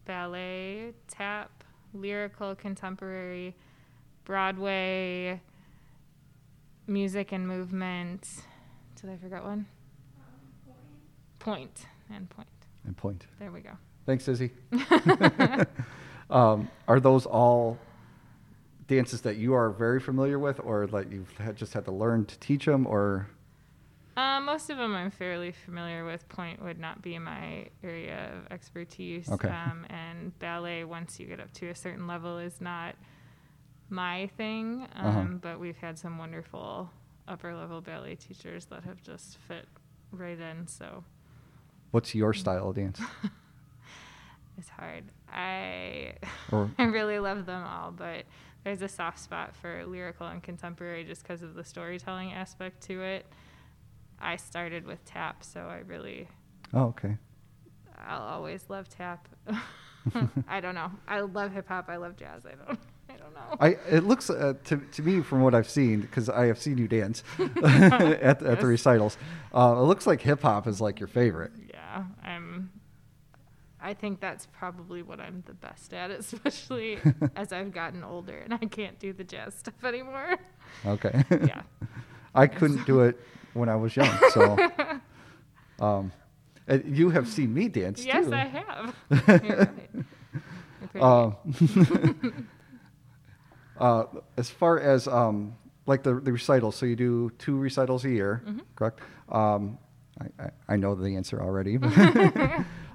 ballet, 0.04 0.92
tap, 1.06 1.57
lyrical, 1.94 2.54
contemporary, 2.54 3.54
Broadway, 4.24 5.40
music 6.86 7.32
and 7.32 7.46
movement. 7.46 8.28
Did 9.00 9.10
I 9.10 9.16
forget 9.16 9.42
one? 9.42 9.66
Pointe 11.38 11.86
and 12.10 12.28
point. 12.28 12.48
And 12.84 12.96
point. 12.96 13.26
There 13.38 13.50
we 13.50 13.60
go. 13.60 13.70
Thanks, 14.06 14.26
Izzy. 14.28 14.50
um, 16.30 16.68
are 16.86 17.00
those 17.00 17.26
all 17.26 17.78
dances 18.86 19.20
that 19.20 19.36
you 19.36 19.54
are 19.54 19.70
very 19.70 20.00
familiar 20.00 20.38
with, 20.38 20.60
or 20.64 20.86
that 20.88 21.12
you've 21.12 21.36
had, 21.38 21.56
just 21.56 21.74
had 21.74 21.84
to 21.84 21.92
learn 21.92 22.24
to 22.24 22.38
teach 22.38 22.64
them, 22.64 22.86
or 22.86 23.28
Uh, 24.18 24.40
most 24.40 24.68
of 24.68 24.76
them 24.78 24.96
I'm 24.96 25.12
fairly 25.12 25.52
familiar 25.52 26.04
with. 26.04 26.28
Pointe 26.28 26.60
would 26.60 26.80
not 26.80 27.02
be 27.02 27.16
my 27.20 27.68
area 27.84 28.32
of 28.36 28.52
expertise. 28.52 29.30
Okay. 29.30 29.48
Um, 29.48 29.86
and 29.88 30.36
ballet, 30.40 30.82
once 30.82 31.20
you 31.20 31.26
get 31.26 31.38
up 31.38 31.52
to 31.52 31.68
a 31.68 31.74
certain 31.74 32.08
level, 32.08 32.36
is 32.38 32.60
not 32.60 32.96
my 33.90 34.28
thing. 34.36 34.88
Um, 34.96 35.06
Uh-huh. 35.06 35.24
But 35.40 35.60
we've 35.60 35.76
had 35.76 35.96
some 36.00 36.18
wonderful 36.18 36.90
upper 37.28 37.54
level 37.54 37.80
ballet 37.80 38.16
teachers 38.16 38.64
that 38.66 38.82
have 38.82 39.00
just 39.04 39.38
fit 39.46 39.66
right 40.10 40.40
in. 40.40 40.66
So 40.66 41.04
what's 41.92 42.12
your 42.12 42.32
style 42.34 42.70
of 42.70 42.74
dance? 42.74 43.00
it's 44.58 44.68
hard. 44.70 45.04
I 45.32 46.14
Or 46.50 46.70
I 46.76 46.84
really 46.86 47.20
love 47.20 47.46
them 47.46 47.62
all, 47.64 47.92
but 47.92 48.24
there's 48.64 48.82
a 48.82 48.88
soft 48.88 49.20
spot 49.20 49.54
for 49.54 49.84
lyrical 49.86 50.26
and 50.26 50.42
contemporary 50.42 51.04
just 51.04 51.22
because 51.22 51.44
of 51.44 51.54
the 51.54 51.62
storytelling 51.62 52.32
aspect 52.32 52.82
to 52.88 53.00
it. 53.00 53.24
I 54.20 54.36
started 54.36 54.86
with 54.86 55.04
tap, 55.04 55.44
so 55.44 55.62
I 55.62 55.78
really 55.86 56.28
oh, 56.74 56.86
okay. 56.86 57.16
I'll 57.96 58.22
always 58.22 58.64
love 58.68 58.88
tap. 58.88 59.28
I 60.48 60.60
don't 60.60 60.74
know. 60.74 60.90
I 61.06 61.20
love 61.20 61.52
hip 61.52 61.68
hop. 61.68 61.88
I 61.88 61.96
love 61.96 62.16
jazz. 62.16 62.42
I 62.46 62.54
don't. 62.54 62.78
I 63.10 63.16
don't 63.16 63.34
know. 63.34 63.56
I 63.60 63.68
it 63.94 64.04
looks 64.04 64.30
uh, 64.30 64.54
to 64.64 64.76
to 64.76 65.02
me 65.02 65.22
from 65.22 65.40
what 65.42 65.54
I've 65.54 65.68
seen 65.68 66.00
because 66.02 66.28
I 66.28 66.46
have 66.46 66.58
seen 66.58 66.78
you 66.78 66.88
dance 66.88 67.22
at 67.38 68.42
at 68.42 68.60
the 68.60 68.66
recitals. 68.66 69.16
Uh, 69.52 69.74
it 69.78 69.82
looks 69.82 70.06
like 70.06 70.20
hip 70.20 70.42
hop 70.42 70.66
is 70.66 70.80
like 70.80 71.00
your 71.00 71.08
favorite. 71.08 71.52
yeah, 71.68 72.04
I'm. 72.22 72.70
I 73.80 73.94
think 73.94 74.20
that's 74.20 74.46
probably 74.46 75.02
what 75.02 75.20
I'm 75.20 75.44
the 75.46 75.54
best 75.54 75.94
at, 75.94 76.10
especially 76.10 76.98
as 77.36 77.52
I've 77.52 77.72
gotten 77.72 78.02
older 78.02 78.36
and 78.36 78.52
I 78.52 78.58
can't 78.58 78.98
do 78.98 79.12
the 79.12 79.22
jazz 79.22 79.54
stuff 79.54 79.84
anymore. 79.84 80.36
Okay. 80.84 81.24
Yeah. 81.30 81.62
I 82.34 82.48
couldn't 82.48 82.84
do 82.86 83.02
it 83.02 83.20
when 83.54 83.68
I 83.68 83.76
was 83.76 83.96
young, 83.96 84.16
so. 84.30 84.56
Um, 85.80 86.10
and 86.66 86.96
you 86.98 87.10
have 87.10 87.28
seen 87.28 87.54
me 87.54 87.68
dance 87.68 88.04
yes, 88.04 88.26
too. 88.26 88.34
I 88.34 88.44
have. 88.46 88.94
You're 89.44 89.56
right. 89.56 89.90
You're 90.92 91.04
Um, 91.04 91.36
uh, 93.78 94.04
as 94.36 94.50
far 94.50 94.80
as 94.80 95.06
um, 95.06 95.54
like 95.86 96.02
the, 96.02 96.14
the 96.14 96.32
recitals, 96.32 96.74
so 96.76 96.84
you 96.86 96.96
do 96.96 97.30
two 97.38 97.56
recitals 97.56 98.04
a 98.04 98.10
year, 98.10 98.42
Mm-hmm. 98.46 98.58
correct? 98.74 99.00
Um, 99.28 99.78
I, 100.20 100.26
I, 100.44 100.50
I 100.70 100.76
know 100.76 100.94
the 100.96 101.14
answer 101.14 101.40
already. 101.40 101.76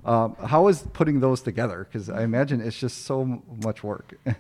um, 0.04 0.36
how 0.46 0.68
is 0.68 0.84
putting 0.94 1.22
those 1.22 1.42
together? 1.42 1.88
Because 1.90 2.10
I 2.10 2.24
imagine 2.24 2.60
it's 2.60 2.78
just 2.78 3.06
so 3.06 3.42
much 3.64 3.82
work. 3.84 4.14
It 4.26 4.36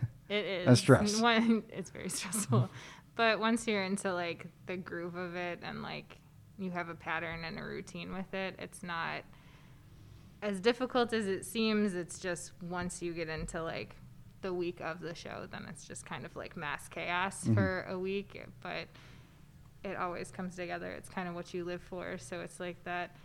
is. 0.46 0.67
And 0.67 0.77
stress. 0.77 1.22
One, 1.22 1.63
it's 1.70 1.91
very 1.91 2.10
stressful. 2.10 2.70
But 3.15 3.39
once 3.39 3.67
you're 3.67 3.84
into 3.84 4.13
like 4.13 4.48
the 4.65 4.77
groove 4.77 5.15
of 5.15 5.36
it 5.36 5.60
and 5.63 5.82
like 5.84 6.17
you 6.58 6.72
have 6.72 6.89
a 6.89 6.96
pattern 6.96 7.43
and 7.43 7.58
a 7.60 7.63
routine 7.63 8.13
with 8.13 8.34
it, 8.34 8.55
it's 8.60 8.84
not 8.84 9.22
as 10.41 10.60
difficult 10.60 11.13
as 11.13 11.25
it 11.27 11.46
seems. 11.46 11.93
It's 11.93 12.20
just 12.20 12.51
once 12.62 13.01
you 13.01 13.13
get 13.13 13.29
into 13.29 13.62
like 13.63 13.96
the 14.41 14.53
week 14.53 14.82
of 14.82 15.00
the 15.00 15.15
show, 15.15 15.48
then 15.51 15.65
it's 15.70 15.86
just 15.88 16.05
kind 16.05 16.25
of 16.25 16.36
like 16.36 16.58
mass 16.58 16.88
chaos 16.89 17.46
Mhm. 17.46 17.53
for 17.53 17.84
a 17.89 17.98
week. 17.98 18.43
But 18.62 18.88
it 19.84 19.96
always 19.98 20.32
comes 20.32 20.55
together. 20.55 20.91
It's 20.91 21.10
kind 21.10 21.27
of 21.29 21.36
what 21.36 21.53
you 21.53 21.63
live 21.63 21.82
for. 21.82 22.17
So 22.17 22.41
it's 22.41 22.60
like 22.60 22.84
that 22.84 23.15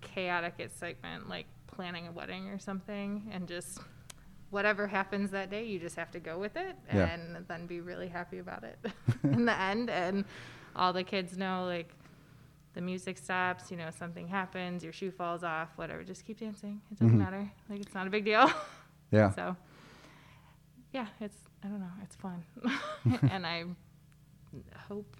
chaotic 0.00 0.54
excitement, 0.58 1.28
like 1.28 1.46
planning 1.66 2.06
a 2.06 2.12
wedding 2.12 2.48
or 2.48 2.58
something, 2.58 3.28
and 3.32 3.46
just 3.48 3.78
whatever 4.54 4.86
happens 4.86 5.30
that 5.32 5.50
day, 5.50 5.64
you 5.66 5.78
just 5.78 5.96
have 5.96 6.10
to 6.12 6.20
go 6.20 6.38
with 6.38 6.56
it 6.56 6.74
Yeah. 6.92 7.06
and 7.12 7.44
then 7.48 7.66
be 7.66 7.80
really 7.80 8.08
happy 8.08 8.38
about 8.38 8.62
it 8.64 8.78
in 9.24 9.44
the 9.44 9.58
end. 9.60 9.90
And 9.90 10.24
all 10.76 10.92
the 10.92 11.04
kids 11.04 11.36
know, 11.36 11.64
like, 11.66 11.90
the 12.74 12.80
music 12.80 13.18
stops, 13.18 13.70
you 13.70 13.76
know, 13.76 13.90
something 13.90 14.26
happens, 14.26 14.82
your 14.82 14.92
shoe 14.92 15.10
falls 15.10 15.44
off, 15.44 15.68
whatever, 15.76 16.02
just 16.02 16.24
keep 16.26 16.38
dancing. 16.40 16.80
It 16.90 16.98
doesn't 16.98 17.14
Mhm. 17.16 17.18
matter. 17.24 17.50
Like, 17.68 17.80
it's 17.80 17.94
not 17.94 18.06
a 18.06 18.10
big 18.10 18.24
deal. 18.24 18.50
yeah. 19.12 19.30
So, 19.30 19.56
yeah, 20.92 21.06
it's, 21.20 21.36
I 21.62 21.68
don't 21.68 21.80
know, 21.80 21.94
it's 22.02 22.16
fun. 22.16 22.42
and 23.30 23.46
I 23.46 23.64
hope 24.88 25.16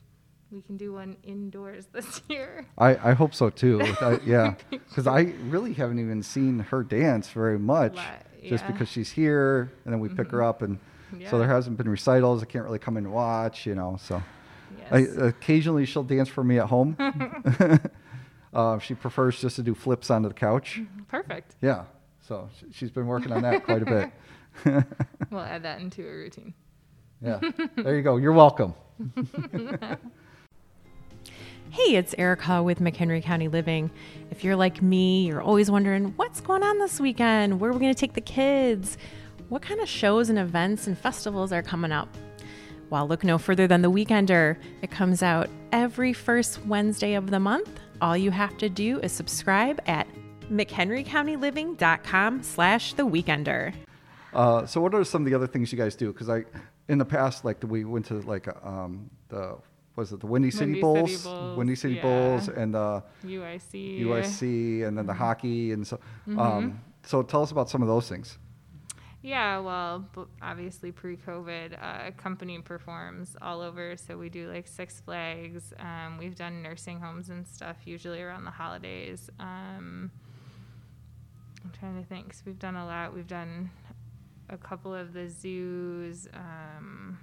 we 0.51 0.61
can 0.63 0.77
do 0.77 0.93
one 0.93 1.17
indoors 1.23 1.87
this 1.93 2.23
year. 2.29 2.67
I, 2.79 2.91
I 3.11 3.13
hope 3.15 3.35
so 3.35 3.51
too. 3.51 3.81
I, 4.01 4.21
yeah, 4.25 4.55
because 4.71 5.07
I 5.07 5.33
really 5.49 5.73
haven't 5.73 5.99
even 5.99 6.23
seen 6.23 6.61
her 6.61 6.83
dance 6.83 7.29
very 7.31 7.59
much, 7.59 7.95
Li- 7.97 8.49
just 8.51 8.67
because 8.67 8.89
she's 8.89 9.11
here, 9.11 9.71
and 9.85 9.93
then 9.93 10.01
we 10.01 10.09
pick 10.09 10.31
her 10.31 10.39
Mhm. 10.39 10.49
up, 10.49 10.63
and 10.63 10.79
so 11.31 11.39
there 11.39 11.49
hasn't 11.49 11.77
been 11.77 11.89
recitals. 11.89 12.43
I 12.43 12.47
can't 12.47 12.65
really 12.65 12.79
come 12.79 12.97
and 12.97 13.13
watch, 13.13 13.67
you 13.67 13.75
know. 13.75 13.97
So 14.01 14.23
I, 14.91 15.01
occasionally 15.01 15.87
she'll 15.87 16.03
dance 16.03 16.29
for 16.29 16.43
me 16.45 16.59
at 16.59 16.67
home. 16.67 16.97
uh, 18.53 18.79
she 18.81 18.95
prefers 18.95 19.41
just 19.41 19.57
to 19.57 19.63
do 19.63 19.75
flips 19.75 20.11
onto 20.11 20.29
the 20.29 20.35
couch. 20.35 20.81
Perfect. 21.09 21.57
Yeah, 21.63 21.85
so 22.21 22.49
she's 22.73 22.91
been 22.91 23.07
working 23.07 23.33
on 23.33 23.43
that 23.43 23.65
quite 23.65 23.83
a 23.83 24.11
bit. 24.65 24.85
We'll 25.31 25.41
add 25.41 25.63
that 25.65 25.81
into 25.81 26.03
a 26.07 26.13
routine. 26.13 26.55
yeah, 27.23 27.41
there 27.77 27.97
you 27.97 28.03
go. 28.03 28.17
You're 28.17 28.33
welcome. 28.33 28.75
Hey, 31.75 31.97
it's 31.97 32.15
Erica 32.17 32.63
with 32.63 32.79
McHenry 32.79 33.21
County 33.21 33.49
Living. 33.49 33.91
If 34.31 34.45
you're 34.45 34.55
like 34.55 34.81
me, 34.81 35.27
you're 35.27 35.43
always 35.43 35.73
wondering 35.73 36.13
what's 36.15 36.41
going 36.41 36.63
on 36.63 36.79
this 36.79 37.01
weekend? 37.01 37.59
Where 37.59 37.69
are 37.69 37.75
we 37.75 37.81
going 37.81 37.93
to 37.93 37.99
take 37.99 38.13
the 38.13 38.21
kids? 38.21 38.97
What 39.49 39.61
kind 39.61 39.81
of 39.81 39.89
shows 39.89 40.31
and 40.31 40.39
events 40.39 40.87
and 40.87 40.97
festivals 40.97 41.51
are 41.51 41.65
coming 41.65 41.91
up? 41.91 42.17
Well, 42.91 43.09
look 43.09 43.25
no 43.25 43.39
further 43.39 43.67
than 43.67 43.83
The 43.83 43.91
Weekender. 43.91 44.57
It 44.83 44.93
comes 44.93 45.21
out 45.21 45.51
every 45.73 46.13
first 46.13 46.65
Wednesday 46.65 47.15
of 47.15 47.31
the 47.31 47.41
month. 47.41 47.81
All 48.01 48.17
you 48.17 48.31
have 48.31 48.57
to 48.59 48.69
do 48.69 49.01
is 49.01 49.11
subscribe 49.11 49.83
at 49.87 50.07
mchenrycountyliving.com 50.53 52.45
slash 52.45 52.93
The 52.93 53.05
Weekender. 53.05 53.75
Uh, 54.33 54.65
so 54.65 54.81
what 54.81 54.95
are 54.95 55.03
some 55.03 55.23
of 55.23 55.27
the 55.27 55.35
other 55.35 55.49
things 55.49 55.73
you 55.73 55.79
guys 55.79 55.97
do? 55.97 56.13
Because 56.13 56.29
I, 56.29 56.45
in 56.87 56.99
the 56.99 57.05
past, 57.05 57.45
like 57.45 57.65
we 57.67 57.85
went 57.85 58.07
to 58.07 58.21
like 58.21 58.47
um, 58.65 59.11
the 59.29 59.59
was 59.97 60.13
it 60.13 60.21
the 60.21 60.27
Windy 60.27 60.51
City 60.51 60.81
Windy 60.81 60.81
City 60.81 60.81
Bulls, 60.81 61.23
Bulls, 61.25 61.57
Windy 61.59 61.75
City 61.77 61.95
yeah. 61.95 62.03
Bulls, 62.03 62.49
and 62.49 62.75
the 62.75 63.03
UIC. 63.25 64.01
UIC, 64.01 64.87
and 64.87 64.99
then 64.99 65.07
the 65.07 65.13
Mm-hmm. 65.13 65.23
hockey, 65.23 65.73
and 65.73 65.87
so. 65.87 65.99
Um, 66.39 66.81
so 67.05 67.23
tell 67.23 67.43
us 67.43 67.51
about 67.53 67.69
some 67.71 67.83
of 67.83 67.89
those 67.89 68.09
things. 68.09 68.39
Yeah, 69.23 69.61
well, 69.61 70.07
obviously 70.43 70.93
pre-COVID, 70.93 71.79
uh, 71.83 72.11
company 72.19 72.59
performs 72.59 73.37
all 73.41 73.63
over. 73.63 73.97
So 73.97 74.19
we 74.19 74.29
do 74.29 74.51
like 74.53 74.67
Six 74.67 75.01
Flags. 75.01 75.73
Um, 75.79 76.19
we've 76.19 76.35
done 76.35 76.63
nursing 76.63 77.01
homes 77.01 77.31
and 77.31 77.47
stuff 77.49 77.77
usually 77.87 78.21
around 78.21 78.45
the 78.45 78.51
holidays. 78.51 79.31
Um, 79.41 80.11
I'm 81.65 81.71
trying 81.79 82.03
to 82.03 82.07
think. 82.07 82.29
'cause 82.31 82.43
we've 82.45 82.59
done 82.59 82.77
a 82.77 82.85
lot. 82.85 83.15
We've 83.15 83.27
done 83.27 83.71
a 84.51 84.59
couple 84.59 84.93
of 84.95 85.15
the 85.15 85.29
zoos. 85.31 86.29
Um, 86.35 87.19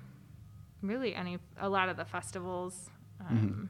really, 0.81 1.15
any 1.15 1.37
a 1.59 1.69
lot 1.69 1.89
of 1.89 1.97
the 1.97 2.05
festivals. 2.05 2.89
Um, 3.19 3.69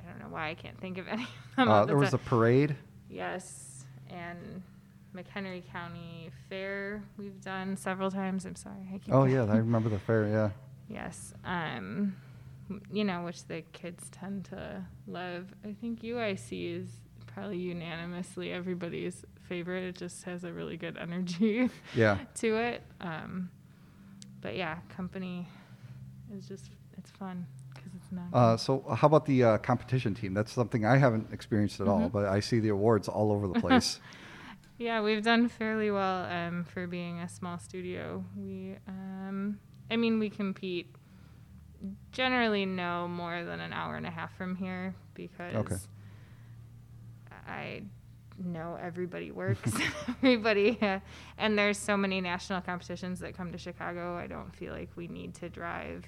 I 0.00 0.10
don't 0.10 0.18
know 0.20 0.28
why 0.28 0.50
I 0.50 0.54
can't 0.54 0.78
think 0.80 0.98
of 0.98 1.08
any. 1.14 1.22
of 1.22 1.28
them 1.56 1.68
Uh, 1.68 1.84
there 1.86 1.96
was 1.96 2.08
a 2.14 2.18
top. 2.18 2.26
parade. 2.26 2.76
Yes, 3.08 3.84
and 4.10 4.62
McHenry 5.14 5.62
County 5.72 6.30
Fair 6.48 7.02
we've 7.16 7.40
done 7.40 7.76
several 7.76 8.10
times. 8.10 8.44
I'm 8.44 8.56
sorry. 8.56 8.88
I 8.92 9.00
Oh 9.10 9.24
yeah, 9.24 9.44
I 9.44 9.56
remember 9.58 9.88
the 9.88 9.98
fair. 9.98 10.26
Yeah. 10.28 10.50
Yes. 10.88 11.32
Um, 11.44 12.16
you 12.92 13.04
know, 13.04 13.24
which 13.24 13.44
the 13.46 13.62
kids 13.72 14.08
tend 14.10 14.44
to 14.46 14.84
love. 15.06 15.46
I 15.64 15.74
think 15.80 16.00
UIC 16.02 16.82
is 16.82 16.88
probably 17.26 17.58
unanimously 17.58 18.52
everybody's 18.52 19.24
favorite. 19.48 19.84
It 19.84 19.96
just 19.96 20.24
has 20.24 20.44
a 20.44 20.52
really 20.52 20.76
good 20.76 20.96
energy 20.98 21.68
Yeah. 21.94 22.18
to 22.36 22.56
it. 22.56 22.82
Um, 23.00 23.50
but 24.40 24.56
yeah, 24.56 24.78
company 24.94 25.46
is 26.34 26.46
just 26.48 26.70
it's 26.98 27.10
fun 27.10 27.46
because 27.74 27.92
it's 27.96 28.12
not. 28.12 28.24
Uh, 28.32 28.56
so 28.56 28.84
how 28.94 29.06
about 29.06 29.24
the 29.26 29.42
uh, 29.44 29.58
competition 29.58 30.14
team? 30.14 30.34
That's 30.34 30.52
something 30.52 30.84
I 30.84 30.96
haven't 30.96 31.32
experienced 31.32 31.80
at 31.80 31.88
all, 31.88 32.00
Mhm. 32.08 32.12
but 32.12 32.26
I 32.26 32.40
see 32.40 32.60
the 32.60 32.68
awards 32.70 33.08
all 33.08 33.32
over 33.32 33.46
the 33.48 33.60
place. 33.60 34.00
Yeah, 34.76 35.02
we've 35.02 35.22
done 35.22 35.48
fairly 35.48 35.92
well 35.92 36.24
um, 36.24 36.64
for 36.64 36.88
being 36.88 37.20
a 37.20 37.28
small 37.28 37.60
studio. 37.60 38.24
We, 38.36 38.74
um, 38.88 39.60
I 39.88 39.94
mean, 39.96 40.18
we 40.18 40.28
compete 40.28 40.92
generally 42.10 42.66
no 42.66 43.06
more 43.06 43.44
than 43.44 43.60
an 43.60 43.72
hour 43.72 43.94
and 43.94 44.04
a 44.04 44.10
half 44.10 44.36
from 44.36 44.56
here 44.56 44.96
because 45.14 45.86
I 47.46 47.82
know 48.42 48.76
everybody 48.82 49.30
works, 49.30 49.72
everybody, 50.08 50.76
uh, 50.82 50.98
and 51.38 51.56
there's 51.56 51.78
so 51.78 51.96
many 51.96 52.20
national 52.20 52.60
competitions 52.62 53.20
that 53.20 53.36
come 53.36 53.52
to 53.52 53.58
Chicago. 53.58 54.16
I 54.16 54.26
don't 54.26 54.52
feel 54.56 54.72
like 54.72 54.90
we 54.96 55.06
need 55.06 55.34
to 55.36 55.48
drive, 55.48 56.04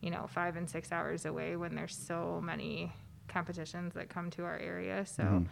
you 0.00 0.10
know, 0.10 0.26
five 0.28 0.56
and 0.56 0.68
six 0.68 0.92
hours 0.92 1.26
away 1.26 1.56
when 1.56 1.74
there's 1.74 1.94
so 1.96 2.40
many 2.42 2.92
competitions 3.28 3.94
that 3.94 4.08
come 4.08 4.30
to 4.30 4.44
our 4.44 4.58
area. 4.58 5.04
So 5.06 5.22
Mhm. 5.22 5.46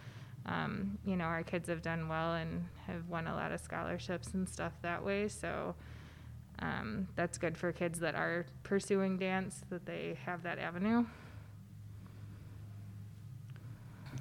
um, 0.45 0.97
you 1.05 1.15
know, 1.15 1.25
our 1.25 1.43
kids 1.43 1.67
have 1.69 1.81
done 1.81 2.07
well 2.07 2.33
and 2.33 2.65
have 2.87 3.07
won 3.07 3.27
a 3.27 3.35
lot 3.35 3.51
of 3.51 3.59
scholarships 3.59 4.33
and 4.33 4.47
stuff 4.47 4.73
that 4.81 5.03
way. 5.03 5.27
So 5.27 5.75
um, 6.59 7.07
that's 7.15 7.37
good 7.37 7.57
for 7.57 7.71
kids 7.71 7.99
that 7.99 8.15
are 8.15 8.45
pursuing 8.63 9.17
dance 9.17 9.61
that 9.69 9.85
they 9.85 10.17
have 10.25 10.41
that 10.43 10.57
avenue. 10.57 11.05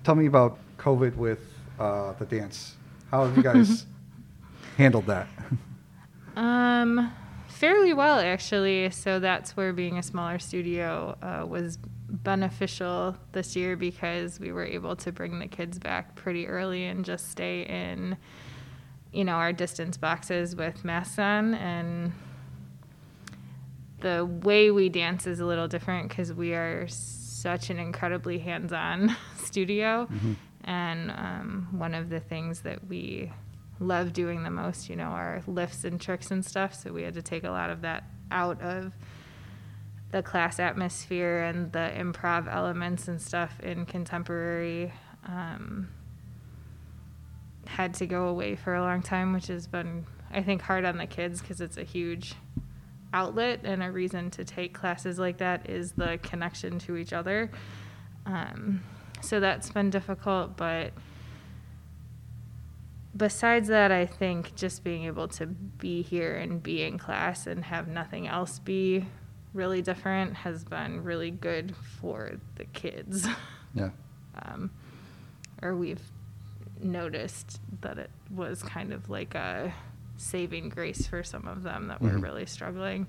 Tell 0.05 0.15
me 0.15 0.27
about 0.27 0.59
COVID 0.79 1.17
with 1.17 1.41
uh, 1.79 2.13
the 2.15 2.27
dance. 2.27 2.77
How 3.11 3.25
have 3.25 3.37
you 3.37 3.43
guys 3.43 3.87
handled 4.77 5.07
that? 5.07 5.29
Um, 6.37 7.13
fairly 7.59 7.93
well, 7.93 8.21
actually. 8.21 8.89
So 8.91 9.19
that's 9.19 9.57
where 9.57 9.73
being 9.73 9.99
a 9.99 10.03
smaller 10.03 10.39
studio 10.39 11.17
uh, 11.21 11.45
was 11.45 11.79
beneficial 12.09 13.17
this 13.33 13.57
year 13.57 13.77
because 13.77 14.39
we 14.39 14.53
were 14.53 14.65
able 14.65 14.95
to 14.97 15.13
bring 15.13 15.41
the 15.41 15.49
kids 15.49 15.79
back 15.79 16.15
pretty 16.15 16.47
early 16.47 16.87
and 16.87 17.05
just 17.05 17.31
stay 17.31 17.63
in, 17.63 18.17
you 19.13 19.25
know, 19.25 19.35
our 19.35 19.53
distance 19.53 19.97
boxes 19.97 20.55
with 20.55 20.85
masks 20.85 21.19
on. 21.19 21.55
And 21.55 22.13
the 24.01 24.25
way 24.25 24.71
we 24.71 24.89
dance 24.89 25.27
is 25.27 25.41
a 25.41 25.45
little 25.45 25.67
different 25.67 26.09
because 26.09 26.33
we 26.33 26.55
are 26.55 26.87
such 26.89 27.71
an 27.71 27.79
incredibly 27.81 28.39
hands-on 28.39 29.17
studio. 29.37 30.09
And 30.65 31.11
um, 31.11 31.69
one 31.73 31.95
of 31.95 32.09
the 32.09 32.21
things 32.21 32.61
that 32.61 32.87
we 32.87 33.33
love 33.81 34.13
doing 34.13 34.43
the 34.43 34.51
most, 34.51 34.89
you 34.89 34.97
know, 34.97 35.05
are 35.09 35.43
lifts 35.47 35.85
and 35.85 36.01
tricks 36.01 36.31
and 36.31 36.45
stuff. 36.45 36.75
So 36.75 36.93
we 36.93 37.03
had 37.03 37.15
to 37.15 37.23
take 37.23 37.45
a 37.45 37.51
lot 37.51 37.71
of 37.71 37.83
that 37.83 38.05
out 38.31 38.61
of 38.61 38.93
the 40.11 40.23
class 40.23 40.59
atmosphere 40.59 41.39
and 41.45 41.73
the 41.73 41.93
improv 41.97 42.53
elements 42.53 43.09
and 43.09 43.21
stuff 43.21 43.61
in 43.61 43.85
contemporary 43.85 44.93
um, 45.27 45.89
had 47.67 47.93
to 47.95 48.07
go 48.07 48.29
away 48.29 48.57
for 48.57 48.75
a 48.75 48.81
long 48.81 49.03
time, 49.03 49.33
which 49.33 49.49
has 49.49 49.67
been, 49.67 50.07
I 50.31 50.43
think, 50.43 50.63
hard 50.63 50.85
on 50.85 50.97
the 50.97 51.07
kids 51.07 51.41
because 51.41 51.61
it's 51.61 51.77
a 51.77 51.85
huge 51.85 52.35
outlet 53.13 53.61
and 53.65 53.83
a 53.83 53.91
reason 53.91 54.31
to 54.31 54.45
take 54.45 54.75
classes 54.75 55.19
like 55.19 55.39
that 55.39 55.69
is 55.69 55.93
the 55.93 56.19
connection 56.23 56.79
to 56.81 56.97
each 56.97 57.13
other. 57.13 57.51
Um, 58.25 58.83
so 59.21 59.41
that's 59.41 59.71
been 59.71 59.91
difficult, 59.91 60.57
but 60.57 60.93
besides 63.17 63.69
that, 63.69 63.91
I 63.93 64.07
think 64.07 64.55
just 64.55 64.85
being 64.85 65.05
able 65.05 65.29
to 65.29 65.47
be 65.47 66.03
here 66.03 66.37
and 66.37 66.63
be 66.63 66.83
in 66.83 66.99
class 66.99 67.47
and 67.47 67.65
have 67.65 67.89
nothing 67.89 68.27
else 68.29 68.59
be 68.59 69.07
really 69.55 69.81
different 69.83 70.35
has 70.35 70.63
been 70.65 71.03
really 71.03 71.31
good 71.31 71.75
for 72.01 72.33
the 72.57 72.65
kids. 72.65 73.27
Yeah. 73.75 73.91
Um, 74.43 74.71
or 75.63 75.77
we've 75.77 76.01
noticed 76.81 77.61
that 77.83 77.99
it 77.99 78.11
was 78.35 78.63
kind 78.63 78.93
of 78.95 79.11
like 79.11 79.35
a 79.35 79.73
saving 80.17 80.71
grace 80.71 81.07
for 81.07 81.23
some 81.23 81.47
of 81.47 81.63
them 81.63 81.89
that 81.89 82.01
were 82.01 82.11
Mhm. 82.13 82.23
really 82.23 82.47
struggling. 82.47 83.07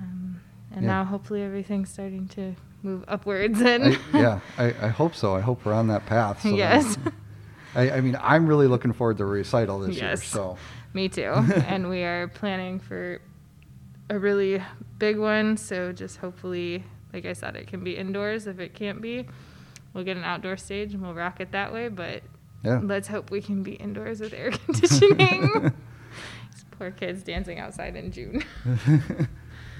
Um, 0.00 0.40
and 0.72 0.82
Yeah. 0.82 0.88
now 0.88 1.04
hopefully 1.04 1.42
everything's 1.42 1.88
starting 1.90 2.26
to 2.28 2.56
move 2.82 3.04
upwards 3.06 3.60
and 3.60 3.84
I, 3.84 3.98
yeah, 4.18 4.40
I, 4.58 4.64
I 4.82 4.88
hope 4.88 5.14
so. 5.14 5.34
I 5.36 5.40
hope 5.40 5.64
we're 5.64 5.72
on 5.72 5.86
that 5.86 6.04
path. 6.04 6.42
so 6.42 6.48
yes. 6.48 6.98
I, 7.74 7.90
I 7.90 8.00
mean, 8.00 8.16
I'm 8.20 8.46
really 8.46 8.66
looking 8.66 8.92
forward 8.92 9.18
to 9.18 9.24
recital 9.24 9.80
this 9.80 9.96
year. 9.96 10.10
Yes. 10.10 10.24
So, 10.24 10.56
Me 10.94 11.08
too. 11.08 11.22
and 11.66 11.90
we 11.90 12.02
are 12.02 12.28
planning 12.28 12.78
for 12.78 13.20
a 14.08 14.18
really 14.18 14.62
big 14.98 15.18
one. 15.18 15.56
So 15.56 15.92
just 15.92 16.18
hopefully, 16.18 16.84
like 17.12 17.26
I 17.26 17.32
said, 17.32 17.56
it 17.56 17.66
can 17.66 17.82
be 17.82 17.96
indoors. 17.96 18.46
If 18.46 18.60
it 18.60 18.74
can't 18.74 19.02
be, 19.02 19.26
we'll 19.92 20.04
get 20.04 20.16
an 20.16 20.24
outdoor 20.24 20.56
stage 20.56 20.94
and 20.94 21.02
we'll 21.02 21.14
rock 21.14 21.40
it 21.40 21.50
that 21.52 21.72
way. 21.72 21.88
But 21.88 22.22
yeah. 22.62 22.80
let's 22.82 23.08
hope 23.08 23.30
we 23.30 23.42
can 23.42 23.62
be 23.62 23.72
indoors 23.72 24.20
with 24.20 24.32
air 24.32 24.50
conditioning. 24.66 25.72
These 26.52 26.64
poor 26.70 26.92
kids 26.92 27.24
dancing 27.24 27.58
outside 27.58 27.96
in 27.96 28.12
June. 28.12 28.44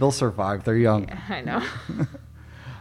They'll 0.00 0.10
survive. 0.10 0.64
They're 0.64 0.76
young. 0.76 1.06
Yeah, 1.06 1.20
I 1.28 1.40
know. 1.42 1.62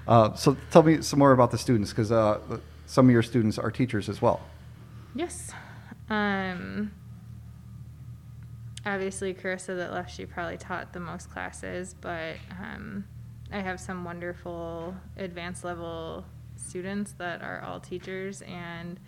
Uh, 0.07 0.33
so, 0.33 0.57
tell 0.71 0.83
me 0.83 1.01
some 1.01 1.19
more 1.19 1.31
about 1.31 1.51
the 1.51 1.57
students 1.57 1.91
because 1.91 2.11
uh, 2.11 2.39
some 2.87 3.07
of 3.07 3.13
your 3.13 3.23
students 3.23 3.57
are 3.57 3.71
teachers 3.71 4.09
as 4.09 4.21
well. 4.21 4.41
Yes. 5.15 5.51
Um, 6.09 6.91
obviously, 8.85 9.33
Carissa 9.33 9.75
that 9.77 9.91
left, 9.91 10.11
she 10.13 10.25
probably 10.25 10.57
taught 10.57 10.93
the 10.93 10.99
most 10.99 11.29
classes, 11.29 11.95
but 12.01 12.35
um, 12.59 13.05
I 13.51 13.59
have 13.59 13.79
some 13.79 14.03
wonderful 14.03 14.95
advanced 15.17 15.63
level 15.63 16.25
students 16.55 17.13
that 17.13 17.41
are 17.41 17.61
all 17.61 17.79
teachers 17.79 18.41
and 18.43 18.99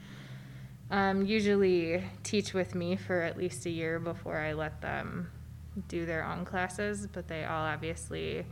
um, 0.92 1.26
usually 1.26 2.04
teach 2.24 2.54
with 2.54 2.76
me 2.76 2.96
for 2.96 3.22
at 3.22 3.38
least 3.38 3.66
a 3.66 3.70
year 3.70 4.00
before 4.00 4.38
I 4.38 4.54
let 4.54 4.82
them 4.82 5.30
do 5.88 6.06
their 6.06 6.24
own 6.24 6.46
classes, 6.46 7.08
but 7.12 7.28
they 7.28 7.44
all 7.46 7.66
obviously 7.66 8.46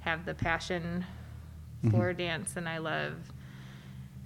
have 0.00 0.24
the 0.26 0.34
passion 0.34 1.04
for 1.90 2.12
Mhm. 2.12 2.18
dance, 2.18 2.56
and 2.56 2.68
I 2.68 2.78
love 2.78 3.14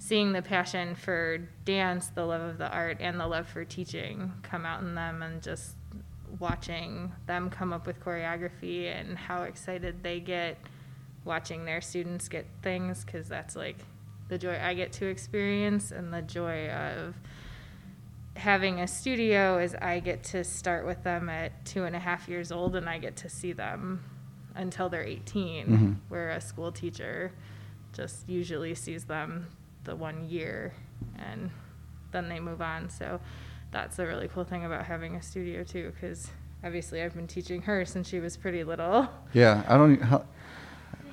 seeing 0.05 0.33
the 0.33 0.41
passion 0.41 0.93
for 0.93 1.39
dance, 1.65 2.09
the 2.09 2.23
love 2.23 2.41
of 2.41 2.57
the 2.59 2.69
art, 2.71 2.97
and 2.99 3.19
the 3.19 3.25
love 3.25 3.47
for 3.47 3.65
teaching 3.65 4.31
come 4.43 4.63
out 4.63 4.81
in 4.83 4.93
them, 4.93 5.23
and 5.23 5.41
just 5.41 5.75
watching 6.37 7.11
them 7.25 7.49
come 7.49 7.73
up 7.73 7.87
with 7.87 7.99
choreography 7.99 8.85
and 8.85 9.17
how 9.17 9.43
excited 9.43 10.03
they 10.03 10.19
get 10.19 10.57
watching 11.23 11.65
their 11.65 11.81
students 11.81 12.29
get 12.29 12.45
things, 12.61 13.03
because 13.03 13.27
that's 13.27 13.55
like 13.55 13.77
the 14.27 14.37
joy 14.37 14.59
I 14.61 14.75
get 14.75 14.91
to 14.93 15.07
experience, 15.07 15.89
and 15.91 16.13
the 16.13 16.21
joy 16.21 16.69
of 16.69 17.15
having 18.35 18.81
a 18.81 18.87
studio 18.87 19.57
is 19.57 19.73
I 19.73 20.01
get 20.01 20.23
to 20.25 20.43
start 20.43 20.85
with 20.85 21.01
them 21.03 21.29
at 21.29 21.65
two 21.65 21.85
and 21.85 21.95
a 21.95 21.99
half 21.99 22.29
years 22.29 22.51
old, 22.51 22.75
and 22.75 22.87
I 22.87 22.99
get 22.99 23.15
to 23.17 23.29
see 23.29 23.53
them 23.53 24.03
until 24.53 24.87
they're 24.87 25.03
18, 25.03 25.67
Mhm. 25.67 25.95
where 26.09 26.29
a 26.29 26.39
school 26.41 26.71
teacher 26.71 27.31
just 27.91 28.29
usually 28.29 28.75
sees 28.75 29.05
them 29.05 29.47
the 29.85 29.95
one 29.95 30.27
year 30.29 30.73
and 31.17 31.49
then 32.11 32.27
they 32.29 32.39
move 32.39 32.61
on. 32.61 32.89
So 32.89 33.19
that's 33.71 33.95
the 33.97 34.05
really 34.05 34.27
cool 34.27 34.43
thing 34.43 34.65
about 34.65 34.85
having 34.85 35.15
a 35.15 35.21
studio 35.21 35.63
too, 35.63 35.91
because 35.93 36.29
obviously 36.63 37.01
I've 37.01 37.15
been 37.15 37.27
teaching 37.27 37.61
her 37.63 37.85
since 37.85 38.07
she 38.09 38.19
was 38.19 38.35
pretty 38.37 38.63
little. 38.63 39.07
Yeah, 39.33 39.63
I 39.67 39.77
don't. 39.77 39.93
Even, 39.93 40.05
how, 40.07 40.25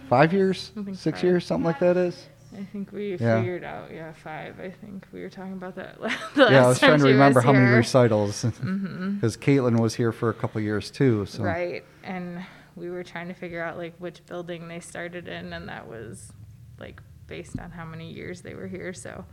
five 0.08 0.32
years, 0.32 0.72
six 0.94 1.18
five. 1.18 1.24
years, 1.24 1.46
something 1.46 1.64
like 1.64 1.78
that 1.80 1.96
is. 1.96 2.26
I 2.54 2.64
think 2.64 2.92
we 2.92 3.16
Yeah. 3.16 3.38
figured 3.38 3.64
out, 3.64 3.90
yeah, 3.90 4.12
five. 4.12 4.61
I 4.61 4.70
think 4.70 5.06
we 5.11 5.22
were 5.22 5.30
talking 5.30 5.54
about 5.54 5.74
that 5.76 6.00
last 6.02 6.20
yeah, 6.37 6.64
I 6.64 6.68
was 6.68 6.78
trying 6.78 6.98
to 6.98 7.04
remember 7.06 7.40
how 7.40 7.52
many 7.52 7.64
here. 7.64 7.76
recitals 7.78 8.42
Mhm. 8.44 9.14
because 9.14 9.38
Caitlin 9.38 9.80
was 9.80 9.94
here 9.94 10.12
for 10.12 10.28
a 10.28 10.35
couple 10.35 10.61
years 10.61 10.90
too. 10.90 11.24
So 11.26 11.42
Right. 11.42 11.82
And 12.04 12.44
we 12.76 12.90
were 12.90 13.02
trying 13.04 13.28
to 13.28 13.35
figure 13.35 13.62
out 13.62 13.78
like 13.78 13.94
which 13.98 14.24
building 14.26 14.68
they 14.68 14.80
started 14.80 15.28
in 15.28 15.52
and 15.54 15.68
that 15.70 15.88
was 15.88 16.30
like 16.78 17.00
based 17.33 17.59
on 17.59 17.71
how 17.71 17.87
many 17.87 18.12
years 18.12 18.42
they 18.42 18.55
were 18.55 18.66
here. 18.66 18.92
So 18.92 19.25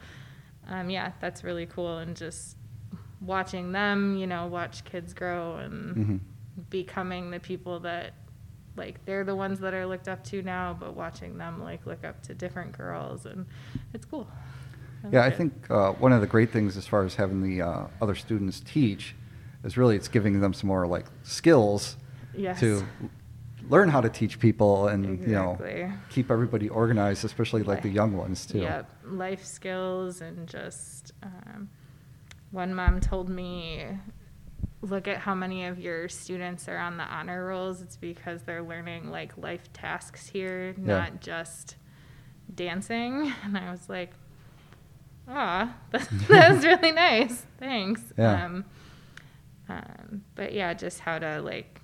um, 0.70 0.90
yeah, 0.90 1.12
that's 1.20 1.44
really 1.44 1.66
cool 1.66 1.98
and 1.98 2.16
just 2.16 2.56
watching 3.20 3.74
them, 3.74 4.16
you 4.16 4.26
know, 4.26 4.48
watch 4.48 4.86
kids 4.86 5.14
grow 5.14 5.58
and 5.58 5.96
Mhm. 5.98 6.20
becoming 6.70 7.30
the 7.30 7.42
people 7.42 7.82
that 7.82 8.14
like 8.78 9.04
they're 9.04 9.26
the 9.26 9.36
ones 9.36 9.60
that 9.60 9.74
are 9.74 9.86
looked 9.86 10.08
up 10.08 10.24
to 10.24 10.42
now, 10.42 10.78
but 10.80 10.96
watching 10.96 11.38
them 11.38 11.62
like 11.62 11.86
look 11.86 12.06
up 12.06 12.22
to 12.24 12.34
different 12.34 12.72
girls 12.72 13.26
and 13.26 13.46
it's 13.94 14.06
cool. 14.06 14.26
Yeah, 15.12 15.20
I 15.20 15.24
like 15.26 15.34
it. 15.34 15.38
think 15.38 15.54
uh, 15.70 15.92
one 15.94 16.14
of 16.14 16.22
the 16.22 16.28
great 16.28 16.52
things 16.52 16.78
as 16.78 16.88
far 16.88 17.04
as 17.04 17.16
having 17.16 17.42
the 17.42 17.62
uh, 17.62 17.88
other 18.02 18.16
students 18.16 18.62
teach 18.62 19.14
is 19.66 19.76
really 19.78 19.98
it's 19.98 20.08
giving 20.08 20.40
them 20.40 20.54
some 20.54 20.68
more 20.70 20.88
like 20.88 21.08
skills 21.24 21.98
yes. 22.34 22.62
to 22.62 22.86
learn 23.70 23.88
how 23.90 24.02
to 24.02 24.10
teach 24.10 24.40
people 24.40 24.88
and 24.88 25.20
you 25.22 25.34
know 25.34 25.58
keep 26.10 26.30
everybody 26.32 26.68
organized, 26.70 27.24
especially 27.24 27.64
like 27.64 27.82
the 27.82 27.90
young 27.90 28.18
ones 28.18 28.46
too. 28.46 28.60
Yep, 28.60 28.90
life 29.06 29.46
skills 29.46 30.22
and 30.22 30.48
just 30.48 31.14
um, 31.24 31.70
one 32.52 32.74
mom 32.74 33.00
told 33.00 33.30
me, 33.30 33.86
look 34.82 35.08
at 35.08 35.18
how 35.18 35.36
many 35.36 35.66
of 35.66 35.80
your 35.80 36.10
students 36.10 36.68
are 36.68 36.78
on 36.78 36.98
the 36.98 37.04
honor 37.04 37.46
rolls. 37.46 37.82
It's 37.82 37.98
because 37.98 38.44
they're 38.44 38.64
learning 38.64 39.12
like 39.12 39.38
life 39.38 39.72
tasks 39.74 40.28
here, 40.28 40.72
Yeah. 40.78 40.84
not 40.86 41.22
just 41.22 41.76
dancing. 42.54 43.32
And 43.44 43.58
I 43.58 43.70
was 43.72 43.88
like, 43.88 44.12
ah, 45.28 45.76
that 45.92 46.52
was 46.54 46.66
really 46.66 46.92
nice. 46.92 47.46
Thanks. 47.60 48.02
Yeah. 48.18 48.46
Um, 48.46 48.66
um, 49.68 50.24
but 50.34 50.54
yeah, 50.54 50.74
just 50.74 51.00
how 51.02 51.20
to 51.20 51.42
like 51.42 51.82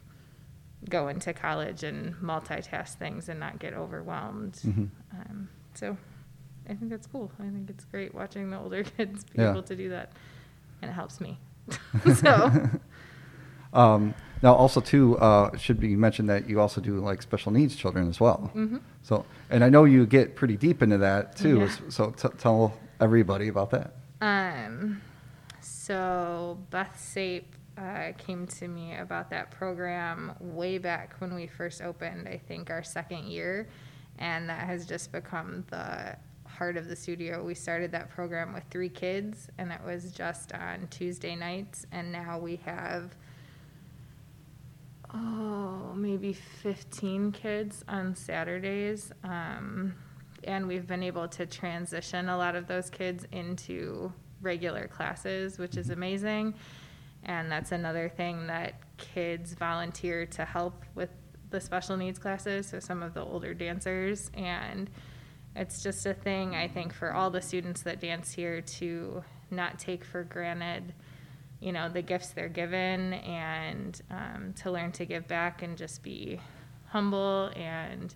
go 0.89 1.07
into 1.07 1.33
college 1.33 1.83
and 1.83 2.13
multitask 2.15 2.95
things 2.95 3.27
and 3.29 3.39
not 3.39 3.59
get 3.59 3.73
overwhelmed. 3.73 4.53
Mhm. 4.65 4.89
Um, 5.13 5.49
so 5.73 5.97
I 6.69 6.73
think 6.75 6.89
that's 6.91 7.07
cool. 7.07 7.31
I 7.39 7.43
think 7.43 7.69
it's 7.69 7.85
great 7.85 8.13
watching 8.13 8.49
the 8.49 8.59
older 8.59 8.83
kids 8.97 9.23
be 9.23 9.41
Yeah. 9.41 9.51
able 9.51 9.63
to 9.63 9.75
do 9.75 9.89
that, 9.89 10.11
and 10.81 10.91
it 10.91 10.93
helps 10.93 11.19
me. 11.21 11.39
so 12.15 12.69
um, 13.73 14.13
now, 14.43 14.53
also 14.53 14.79
too, 14.79 15.17
uh, 15.17 15.55
should 15.57 15.79
be 15.79 15.95
mentioned 15.95 16.29
that 16.29 16.47
you 16.47 16.59
also 16.59 16.79
do 16.81 16.99
like 16.99 17.21
special 17.21 17.51
needs 17.51 17.75
children 17.75 18.07
as 18.09 18.19
well. 18.19 18.51
Mhm. 18.53 18.81
So, 19.01 19.25
and 19.49 19.63
I 19.63 19.69
know 19.69 19.85
you 19.85 20.05
get 20.05 20.35
pretty 20.35 20.55
deep 20.57 20.81
into 20.83 20.97
that 20.99 21.35
too. 21.35 21.59
Yeah. 21.61 21.75
So, 21.89 22.11
t- 22.11 22.29
tell 22.37 22.77
everybody 22.99 23.47
about 23.47 23.71
that. 23.71 23.93
Um, 24.21 25.01
so 25.61 26.59
Beth 26.69 26.99
Sape 26.99 27.55
uh, 27.77 28.11
came 28.17 28.47
to 28.47 28.67
me 28.67 28.95
about 28.95 29.29
that 29.29 29.51
program 29.51 30.33
way 30.39 30.77
back 30.77 31.15
when 31.19 31.35
we 31.35 31.47
first 31.47 31.81
opened. 31.81 32.27
I 32.27 32.37
think 32.37 32.69
our 32.69 32.83
second 32.83 33.25
year, 33.25 33.67
and 34.19 34.49
that 34.49 34.65
has 34.65 34.85
just 34.85 35.11
become 35.11 35.65
the 35.69 36.15
heart 36.47 36.77
of 36.77 36.87
the 36.87 36.95
studio. 36.95 37.43
We 37.43 37.53
started 37.53 37.91
that 37.91 38.09
program 38.09 38.53
with 38.53 38.63
three 38.69 38.89
kids, 38.89 39.49
and 39.57 39.71
it 39.71 39.81
was 39.85 40.11
just 40.11 40.53
on 40.53 40.87
Tuesday 40.89 41.35
nights, 41.35 41.85
and 41.91 42.11
now 42.11 42.39
we 42.39 42.57
have. 42.65 43.15
Oh, 45.13 45.93
maybe 45.95 46.33
15 46.33 47.31
kids 47.31 47.85
on 47.87 48.15
Saturdays. 48.15 49.13
Um, 49.23 49.95
and 50.43 50.67
we've 50.67 50.87
been 50.87 51.03
able 51.03 51.27
to 51.29 51.45
transition 51.45 52.27
a 52.27 52.37
lot 52.37 52.55
of 52.55 52.67
those 52.67 52.89
kids 52.89 53.25
into 53.31 54.11
regular 54.41 54.87
classes, 54.87 55.57
which 55.57 55.77
is 55.77 55.89
amazing. 55.89 56.53
And 57.25 57.51
that's 57.51 57.71
another 57.71 58.09
thing 58.09 58.47
that 58.47 58.75
kids 58.97 59.53
volunteer 59.53 60.25
to 60.27 60.45
help 60.45 60.83
with 60.93 61.09
the 61.49 61.59
special 61.59 61.97
needs 61.97 62.19
classes, 62.19 62.67
so 62.67 62.79
some 62.79 63.01
of 63.01 63.13
the 63.13 63.23
older 63.23 63.53
dancers. 63.53 64.29
And 64.35 64.89
it's 65.55 65.81
just 65.81 66.05
a 66.05 66.13
thing, 66.13 66.55
I 66.55 66.67
think, 66.67 66.93
for 66.93 67.13
all 67.13 67.29
the 67.29 67.41
students 67.41 67.81
that 67.83 67.99
dance 67.99 68.31
here 68.31 68.61
to 68.61 69.23
not 69.49 69.79
take 69.79 70.03
for 70.03 70.23
granted, 70.23 70.93
you 71.59 71.71
know, 71.71 71.89
the 71.89 72.01
gifts 72.01 72.29
they're 72.29 72.49
given 72.49 73.13
and 73.13 73.99
um, 74.11 74.53
to 74.61 74.71
learn 74.71 74.91
to 74.93 75.05
give 75.05 75.27
back 75.27 75.63
and 75.63 75.77
just 75.77 76.03
be 76.03 76.39
humble 76.87 77.51
and 77.55 78.13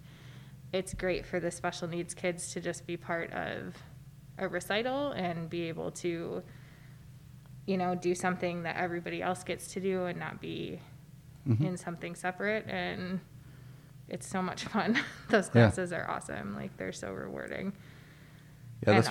it's 0.72 0.94
great 0.94 1.26
for 1.26 1.40
the 1.40 1.52
special 1.52 1.88
needs 1.88 2.14
kids 2.14 2.54
to 2.54 2.62
just 2.62 2.86
be 2.86 2.96
part 2.96 3.32
of 3.34 3.76
a 4.38 4.48
recital 4.48 5.12
and 5.12 5.50
be 5.50 5.64
able 5.64 5.92
to 5.92 6.44
you 7.70 7.78
know 7.78 7.92
do 7.96 8.14
something 8.16 8.64
that 8.64 8.76
everybody 8.86 9.20
else 9.22 9.44
gets 9.44 9.66
to 9.74 9.80
do 9.80 9.96
and 10.10 10.18
not 10.26 10.36
be 10.42 10.80
Mhm. 11.48 11.62
in 11.70 11.78
something 11.78 12.16
separate 12.16 12.66
and 12.68 13.20
it's 14.08 14.28
so 14.28 14.42
much 14.42 14.62
fun 14.66 14.90
those 15.30 15.48
Yeah. 15.48 15.52
classes 15.52 15.94
are 15.94 16.06
awesome 16.10 16.56
like 16.56 16.72
they're 16.78 16.92
so 17.04 17.12
rewarding 17.26 17.68
Yeah, 18.86 19.02
that's, 19.02 19.10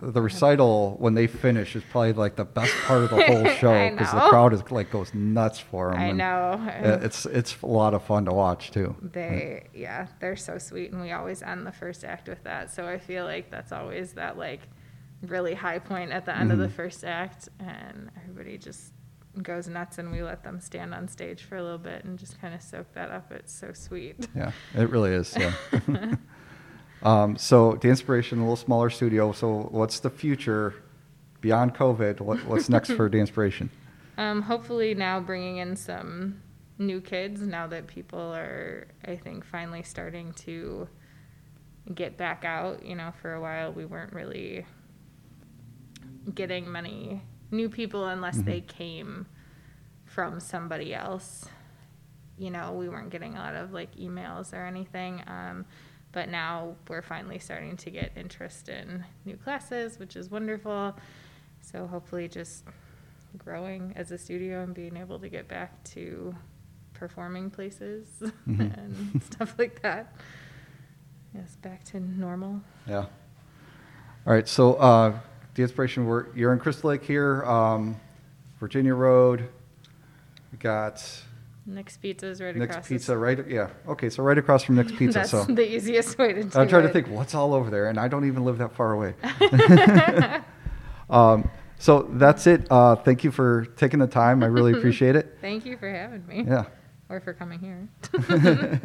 the 0.00 0.20
recital 0.20 0.96
when 0.98 1.14
they 1.14 1.28
finish 1.28 1.76
is 1.76 1.84
probably 1.92 2.12
like 2.14 2.34
the 2.34 2.44
best 2.44 2.74
part 2.86 3.02
of 3.04 3.10
the 3.10 3.22
whole 3.24 3.46
show 3.62 3.90
because 3.90 4.10
the 4.12 4.20
crowd 4.30 4.52
is 4.52 4.62
like 4.70 4.90
goes 4.90 5.14
nuts 5.14 5.60
for 5.60 5.90
them. 5.92 6.00
i 6.00 6.10
know 6.10 6.60
It's 7.06 7.24
it's 7.26 7.52
a 7.62 7.66
lot 7.66 7.94
of 7.94 8.02
fun 8.02 8.24
to 8.24 8.32
watch 8.32 8.72
too. 8.72 8.96
They, 9.00 9.68
yeah, 9.72 10.08
they're 10.18 10.34
so 10.48 10.58
sweet, 10.58 10.90
and 10.92 11.00
we 11.00 11.12
always 11.12 11.40
end 11.40 11.64
the 11.70 11.72
first 11.82 12.04
act 12.04 12.28
with 12.28 12.42
that. 12.42 12.70
So 12.74 12.80
I 12.94 12.98
feel 12.98 13.24
like 13.26 13.48
that's 13.54 13.70
always 13.70 14.14
that 14.14 14.36
like 14.36 14.62
really 15.22 15.54
high 15.54 15.78
point 15.78 16.10
at 16.10 16.24
the 16.26 16.36
end 16.36 16.50
of 16.52 16.58
the 16.58 16.66
Mhm. 16.68 16.72
first 16.72 17.04
act, 17.04 17.48
and 17.58 18.10
everybody 18.22 18.58
just 18.58 18.92
goes 19.42 19.66
nuts, 19.68 19.98
and 19.98 20.10
we 20.12 20.22
let 20.22 20.42
them 20.44 20.60
stand 20.60 20.92
on 20.92 21.08
stage 21.08 21.44
for 21.44 21.56
a 21.56 21.62
little 21.62 21.78
bit 21.78 22.04
and 22.04 22.18
just 22.18 22.40
kind 22.40 22.54
of 22.54 22.60
soak 22.60 22.92
that 22.92 23.10
up. 23.10 23.30
It's 23.32 23.52
so 23.52 23.72
sweet. 23.72 24.28
Yeah, 24.34 24.52
it 24.74 24.90
really 24.90 25.12
is. 25.12 25.34
Yeah. 25.38 25.52
um, 27.02 27.36
so 27.36 27.74
Dancepiration, 27.74 28.32
a 28.32 28.40
little 28.40 28.56
smaller 28.56 28.90
studio. 28.90 29.32
So 29.32 29.68
what's 29.70 30.00
the 30.00 30.10
future 30.10 30.74
beyond 31.40 31.74
COVID? 31.74 32.20
What, 32.20 32.44
what's 32.44 32.68
next 32.68 32.92
for 32.92 33.08
the 33.08 33.18
inspiration? 33.24 33.70
Um, 34.18 34.42
hopefully 34.42 34.94
now 34.94 35.20
bringing 35.20 35.56
in 35.56 35.76
some 35.76 36.42
new 36.78 37.00
kids 37.00 37.40
now 37.40 37.66
that 37.68 37.86
people 37.86 38.20
are, 38.34 38.86
I 39.04 39.16
think, 39.16 39.44
finally 39.44 39.82
starting 39.82 40.32
to 40.34 40.88
get 41.94 42.16
back 42.18 42.44
out. 42.44 42.84
You 42.84 42.94
know, 42.96 43.12
for 43.22 43.32
a 43.34 43.40
while 43.40 43.72
we 43.72 43.84
weren't 43.86 44.12
really 44.12 44.66
getting 46.34 46.70
many 46.70 47.22
new 47.50 47.68
people 47.68 48.06
unless 48.06 48.38
they 48.42 48.60
came 48.60 49.26
from 50.06 50.40
somebody 50.40 50.94
else. 50.94 51.46
You 52.38 52.50
know, 52.50 52.72
we 52.72 52.88
weren't 52.88 53.10
getting 53.10 53.34
a 53.34 53.38
lot 53.38 53.54
of 53.54 53.72
like 53.72 53.94
emails 53.96 54.52
or 54.52 54.64
anything. 54.64 55.22
Um, 55.26 55.64
but 56.12 56.28
now 56.28 56.76
we're 56.88 57.02
finally 57.02 57.38
starting 57.38 57.76
to 57.78 57.90
get 57.90 58.12
interest 58.16 58.68
in 58.68 59.04
new 59.24 59.36
classes, 59.36 59.98
which 59.98 60.16
is 60.16 60.30
wonderful. 60.30 60.96
So 61.62 61.86
hopefully, 61.86 62.28
just 62.28 62.64
growing 63.38 63.92
as 63.96 64.10
a 64.10 64.18
studio 64.18 64.62
and 64.62 64.74
being 64.74 64.96
able 64.96 65.18
to 65.20 65.28
get 65.28 65.48
back 65.48 65.82
to 65.84 66.34
performing 66.92 67.50
places 67.50 68.06
Mhm. 68.48 68.76
and 68.78 69.22
stuff 69.22 69.54
like 69.58 69.80
that. 69.82 70.14
Yes, 71.34 71.56
back 71.62 71.82
to 71.84 72.00
normal. 72.00 72.60
Yeah. 72.86 73.06
All 74.26 74.32
right. 74.34 74.46
So 74.46 74.74
uh, 74.74 75.18
Dancepiration, 75.54 76.06
we're, 76.06 76.34
you're 76.34 76.52
in 76.52 76.58
Crystal 76.58 76.90
Lake 76.90 77.04
here, 77.04 77.44
um, 77.44 78.00
Virginia 78.58 78.94
Road. 78.94 79.48
We 80.50 80.58
got 80.58 81.04
Nick's 81.66 81.96
Pizza 81.96 82.26
is 82.26 82.40
right 82.40 82.56
Nick's 82.56 82.76
across. 82.76 82.88
Pizza, 82.88 83.16
right? 83.16 83.46
Yeah. 83.48 83.70
Okay. 83.86 84.10
So 84.10 84.22
right 84.22 84.36
across 84.36 84.64
from 84.64 84.76
Nick's 84.76 84.92
Pizza. 84.92 85.20
That's 85.20 85.30
so 85.30 85.44
the 85.44 85.74
easiest 85.74 86.18
way 86.18 86.32
to 86.32 86.42
do 86.42 86.48
it. 86.48 86.56
I'm 86.56 86.68
trying 86.68 86.82
to 86.82 86.88
think 86.88 87.08
what's 87.08 87.34
all 87.34 87.54
over 87.54 87.70
there, 87.70 87.88
and 87.88 87.98
I 87.98 88.08
don't 88.08 88.26
even 88.26 88.44
live 88.44 88.58
that 88.58 88.72
far 88.72 88.92
away. 88.92 89.14
um, 91.10 91.48
so 91.78 92.08
that's 92.12 92.46
it. 92.46 92.66
Uh, 92.70 92.96
thank 92.96 93.24
you 93.24 93.30
for 93.30 93.66
taking 93.76 94.00
the 94.00 94.06
time. 94.06 94.42
I 94.42 94.46
really 94.46 94.72
appreciate 94.78 95.16
it. 95.16 95.38
Thank 95.40 95.64
you 95.66 95.76
for 95.76 95.90
having 95.90 96.26
me. 96.26 96.44
Yeah. 96.46 96.64
Or 97.08 97.20
for 97.20 97.34
coming 97.34 97.58
here. 97.58 98.80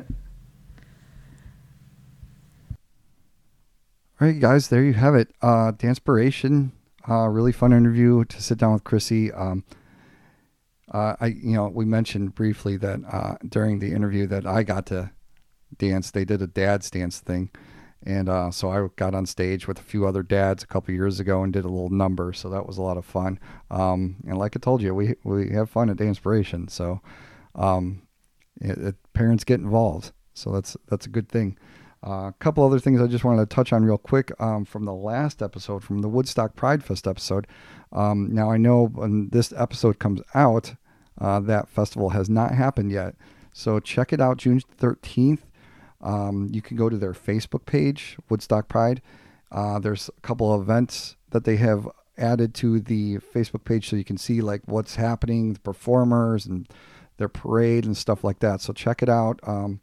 All 4.19 4.27
right, 4.27 4.39
guys, 4.39 4.69
there 4.69 4.83
you 4.83 4.93
have 4.93 5.13
it. 5.13 5.31
Uh, 5.43 5.73
Dancepiration, 5.73 6.71
uh, 7.07 7.27
really 7.27 7.51
fun 7.51 7.71
interview 7.71 8.25
to 8.25 8.41
sit 8.41 8.57
down 8.57 8.73
with 8.73 8.83
Chrissy. 8.83 9.31
Um, 9.31 9.63
uh, 10.91 11.17
I, 11.19 11.27
you 11.27 11.53
know, 11.53 11.67
we 11.67 11.85
mentioned 11.85 12.33
briefly 12.33 12.77
that 12.77 12.99
uh, 13.11 13.35
during 13.47 13.77
the 13.77 13.91
interview 13.91 14.25
that 14.25 14.47
I 14.47 14.63
got 14.63 14.87
to 14.87 15.11
dance. 15.77 16.09
They 16.09 16.25
did 16.25 16.41
a 16.41 16.47
dad's 16.47 16.89
dance 16.89 17.19
thing, 17.19 17.51
and 18.03 18.27
uh, 18.27 18.49
so 18.49 18.71
I 18.71 18.87
got 18.95 19.13
on 19.13 19.27
stage 19.27 19.67
with 19.67 19.77
a 19.77 19.83
few 19.83 20.07
other 20.07 20.23
dads 20.23 20.63
a 20.63 20.67
couple 20.67 20.95
years 20.95 21.19
ago 21.19 21.43
and 21.43 21.53
did 21.53 21.65
a 21.65 21.69
little 21.69 21.91
number. 21.91 22.33
So 22.33 22.49
that 22.49 22.65
was 22.65 22.79
a 22.79 22.81
lot 22.81 22.97
of 22.97 23.05
fun. 23.05 23.39
Um, 23.69 24.15
and 24.27 24.39
like 24.39 24.55
I 24.55 24.59
told 24.59 24.81
you, 24.81 24.95
we 24.95 25.13
we 25.23 25.51
have 25.51 25.69
fun 25.69 25.91
at 25.91 25.97
Dancepiration. 25.97 26.71
So 26.71 27.01
um, 27.53 28.01
it, 28.59 28.79
it, 28.79 28.95
parents 29.13 29.43
get 29.43 29.59
involved. 29.59 30.11
So 30.33 30.51
that's 30.53 30.75
that's 30.87 31.05
a 31.05 31.09
good 31.09 31.29
thing. 31.29 31.55
Uh, 32.07 32.29
a 32.29 32.33
couple 32.39 32.65
other 32.65 32.79
things 32.79 33.01
I 33.01 33.07
just 33.07 33.25
wanted 33.25 33.49
to 33.49 33.53
touch 33.53 33.73
on 33.73 33.83
real 33.83 33.97
quick 33.97 34.31
um, 34.39 34.63
from 34.63 34.85
the 34.85 34.93
last 34.93 35.41
episode, 35.41 35.83
from 35.83 35.99
the 35.99 36.07
Woodstock 36.07 36.55
Pride 36.55 36.81
Fest 36.81 37.05
episode. 37.05 37.47
Um, 37.91 38.33
now 38.33 38.49
I 38.49 38.55
know 38.55 38.87
when 38.87 39.27
this 39.29 39.51
episode 39.57 39.99
comes 39.99 40.21
out, 40.33 40.75
uh, 41.19 41.41
that 41.41 41.67
festival 41.67 42.11
has 42.11 42.29
not 42.29 42.53
happened 42.53 42.91
yet. 42.91 43.15
So 43.51 43.81
check 43.81 44.13
it 44.13 44.21
out 44.21 44.37
June 44.37 44.61
13th. 44.79 45.39
Um, 45.99 46.47
you 46.53 46.61
can 46.61 46.77
go 46.77 46.87
to 46.87 46.97
their 46.97 47.11
Facebook 47.11 47.65
page, 47.65 48.17
Woodstock 48.29 48.69
Pride. 48.69 49.01
Uh, 49.51 49.79
there's 49.79 50.09
a 50.09 50.21
couple 50.21 50.53
of 50.53 50.61
events 50.61 51.17
that 51.31 51.43
they 51.43 51.57
have 51.57 51.89
added 52.17 52.53
to 52.53 52.79
the 52.79 53.17
Facebook 53.17 53.65
page 53.65 53.89
so 53.89 53.97
you 53.97 54.05
can 54.05 54.17
see 54.17 54.39
like 54.39 54.61
what's 54.65 54.95
happening, 54.95 55.53
the 55.53 55.59
performers 55.59 56.45
and 56.45 56.69
their 57.17 57.27
parade 57.27 57.83
and 57.83 57.97
stuff 57.97 58.23
like 58.23 58.39
that. 58.39 58.61
So 58.61 58.71
check 58.71 59.03
it 59.03 59.09
out. 59.09 59.41
Um, 59.43 59.81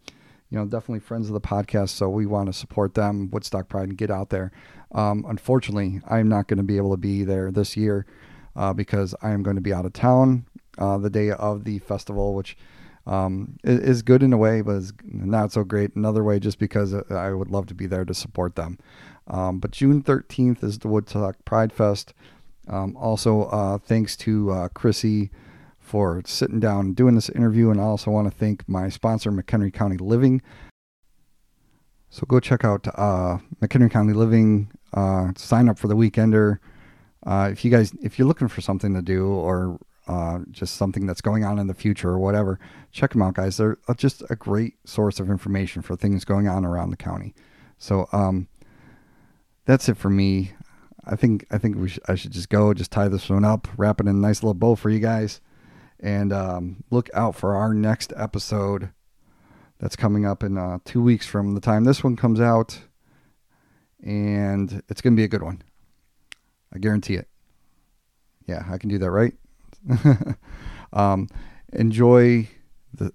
you 0.55 0.61
know, 0.61 0.67
definitely 0.67 1.01
friends 1.01 1.27
of 1.27 1.33
the 1.33 1.41
podcast. 1.41 1.89
So 1.89 2.09
we 2.09 2.27
want 2.27 2.47
to 2.47 2.53
support 2.53 2.95
them, 2.95 3.29
Woodstock 3.33 3.69
Pride, 3.69 3.89
and 3.89 3.99
get 3.99 4.09
out 4.09 4.31
there. 4.31 4.53
Um, 4.93 5.27
unfortunately, 5.29 6.01
I'm 6.09 6.29
not 6.29 6.47
going 6.47 6.59
to 6.59 6.63
be 6.63 6.77
able 6.77 6.93
to 6.93 6.97
be 6.97 7.25
there 7.25 7.51
this 7.51 7.77
year 7.77 8.07
uh, 8.55 8.73
because 8.73 9.17
I 9.21 9.31
am 9.31 9.43
going 9.43 9.57
to 9.57 9.61
be 9.61 9.73
out 9.73 9.85
of 9.85 9.93
town 9.95 10.47
uh, 10.79 10.97
the 10.99 11.11
day 11.11 11.33
of 11.33 11.65
the 11.65 11.81
festival, 11.81 12.35
which 12.35 12.57
um, 13.05 13.57
is 13.65 14.03
good 14.03 14.23
in 14.23 14.33
a 14.33 14.37
way, 14.37 14.61
but 14.61 14.77
is 14.77 14.93
not 15.03 15.51
so 15.51 15.65
great 15.65 15.97
another 15.97 16.23
way, 16.23 16.39
just 16.39 16.61
because 16.61 16.95
uh, 16.95 17.03
I 17.11 17.33
would 17.33 17.51
love 17.51 17.67
to 17.67 17.75
be 17.75 17.87
there 17.87 18.05
to 18.05 18.15
support 18.15 18.55
them. 18.55 18.79
Um, 19.27 19.59
but 19.59 19.73
June 19.73 20.05
13th 20.05 20.63
is 20.63 20.79
the 20.79 20.87
Woodstock 20.87 21.45
Pride 21.45 21.73
Fest. 21.73 22.15
Um, 22.69 22.97
also, 22.97 23.47
uh, 23.47 23.79
thanks 23.79 24.17
to 24.19 24.53
uh, 24.53 24.69
Chrissy 24.69 25.33
for 25.85 26.23
sitting 26.27 26.61
down 26.61 26.87
and 26.87 26.97
doing 26.97 27.15
this 27.15 27.29
interview. 27.29 27.71
And 27.71 27.81
I 27.81 27.85
also 27.85 28.11
want 28.11 28.31
to 28.31 28.37
thank 28.37 28.69
my 28.69 28.89
sponsor, 28.89 29.31
McHenry 29.31 29.73
County 29.73 29.97
Living. 29.97 30.43
So 32.11 32.25
go 32.27 32.41
check 32.41 32.65
out 32.65 32.87
uh, 32.89 33.39
McHenry 33.61 33.91
County 33.91 34.13
Living. 34.13 34.71
Uh, 34.93 35.33
sign 35.37 35.69
up 35.69 35.79
for 35.79 35.89
the 35.89 35.97
Weekender. 35.97 36.59
Uh, 37.27 37.49
if 37.53 37.65
you 37.65 37.71
guys, 37.71 37.93
if 38.03 38.19
you're 38.19 38.29
looking 38.29 38.49
for 38.49 38.61
something 38.61 38.95
to 38.95 39.03
do 39.03 39.27
or 39.27 39.79
uh, 40.07 40.41
just 40.51 40.77
something 40.77 41.07
that's 41.07 41.21
going 41.21 41.45
on 41.45 41.59
in 41.59 41.67
the 41.67 41.75
future 41.75 42.11
or 42.11 42.19
whatever, 42.19 42.59
check 42.93 43.13
them 43.13 43.23
out, 43.23 43.35
guys. 43.35 43.57
They're 43.57 43.79
uh, 43.89 43.95
just 43.95 44.23
a 44.31 44.37
great 44.37 44.75
source 44.85 45.21
of 45.21 45.31
information 45.31 45.83
for 45.83 45.97
things 45.97 46.25
going 46.25 46.49
on 46.49 46.65
around 46.65 46.91
the 46.91 46.97
county. 46.97 47.35
So 47.79 48.09
um, 48.13 48.49
that's 49.65 49.89
it 49.89 49.97
for 49.97 50.11
me. 50.11 50.53
I 51.07 51.17
think 51.17 51.47
I 51.51 51.59
think 51.59 51.77
we 51.77 51.89
sh- 51.89 51.99
I 52.09 52.15
should 52.15 52.33
just 52.33 52.49
go, 52.49 52.73
just 52.73 52.91
tie 52.91 53.09
this 53.09 53.29
one 53.29 53.45
up, 53.45 53.69
wrap 53.77 54.01
it 54.01 54.07
in 54.07 54.17
a 54.17 54.19
nice 54.19 54.43
little 54.43 54.55
bow 54.55 54.75
for 54.75 54.91
you 54.91 55.01
guys, 55.01 55.41
and 56.05 56.35
um, 56.35 56.85
look 56.91 57.09
out 57.15 57.35
for 57.35 57.57
our 57.57 57.73
next 57.73 58.13
episode. 58.15 58.91
That's 59.81 59.97
coming 59.97 60.27
up 60.27 60.45
in 60.45 60.57
uh, 60.59 60.79
two 60.85 61.03
weeks 61.03 61.27
from 61.27 61.55
the 61.55 61.61
time 61.61 61.85
this 61.85 62.05
one 62.05 62.15
comes 62.15 62.41
out, 62.41 62.79
and 64.03 64.83
it's 64.89 65.01
gonna 65.01 65.17
be 65.17 65.25
a 65.25 65.29
good 65.29 65.43
one. 65.43 65.63
I 66.73 66.79
guarantee 66.79 67.15
it. 67.15 67.29
Yeah, 68.47 68.65
I 68.71 68.77
can 68.77 68.91
do 68.91 68.99
that, 68.99 69.11
right? 69.11 69.33
um, 70.93 71.29
enjoy 71.73 72.49
the 72.93 73.13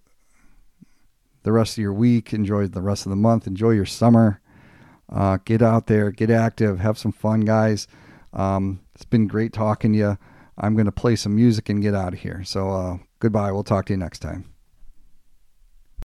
the 1.44 1.52
rest 1.52 1.78
of 1.78 1.82
your 1.82 1.94
week. 1.94 2.34
Enjoy 2.34 2.68
the 2.68 2.82
rest 2.82 3.06
of 3.06 3.12
the 3.12 3.16
month. 3.16 3.46
Enjoy 3.46 3.70
your 3.70 3.86
summer. 3.86 4.42
Uh, 5.12 5.38
get 5.46 5.62
out 5.62 5.88
there, 5.88 6.12
get 6.12 6.30
active, 6.30 6.80
have 6.80 6.98
some 6.98 7.12
fun, 7.12 7.42
guys. 7.42 7.88
Um, 8.34 8.82
it's 8.94 9.06
been 9.06 9.28
great 9.28 9.54
talking 9.54 9.94
to 9.94 10.00
you. 10.00 10.18
I'm 10.60 10.76
going 10.76 10.86
to 10.86 10.92
play 10.92 11.16
some 11.16 11.36
music 11.36 11.70
and 11.70 11.82
get 11.82 11.96
out 11.96 12.14
of 12.14 12.20
here. 12.20 12.44
So, 12.44 12.72
uh, 12.72 12.98
goodbye. 13.20 13.52
We'll 13.52 13.64
talk 13.64 13.86
to 13.86 13.94
you 13.94 13.98
next 13.98 14.20
time. 14.20 14.54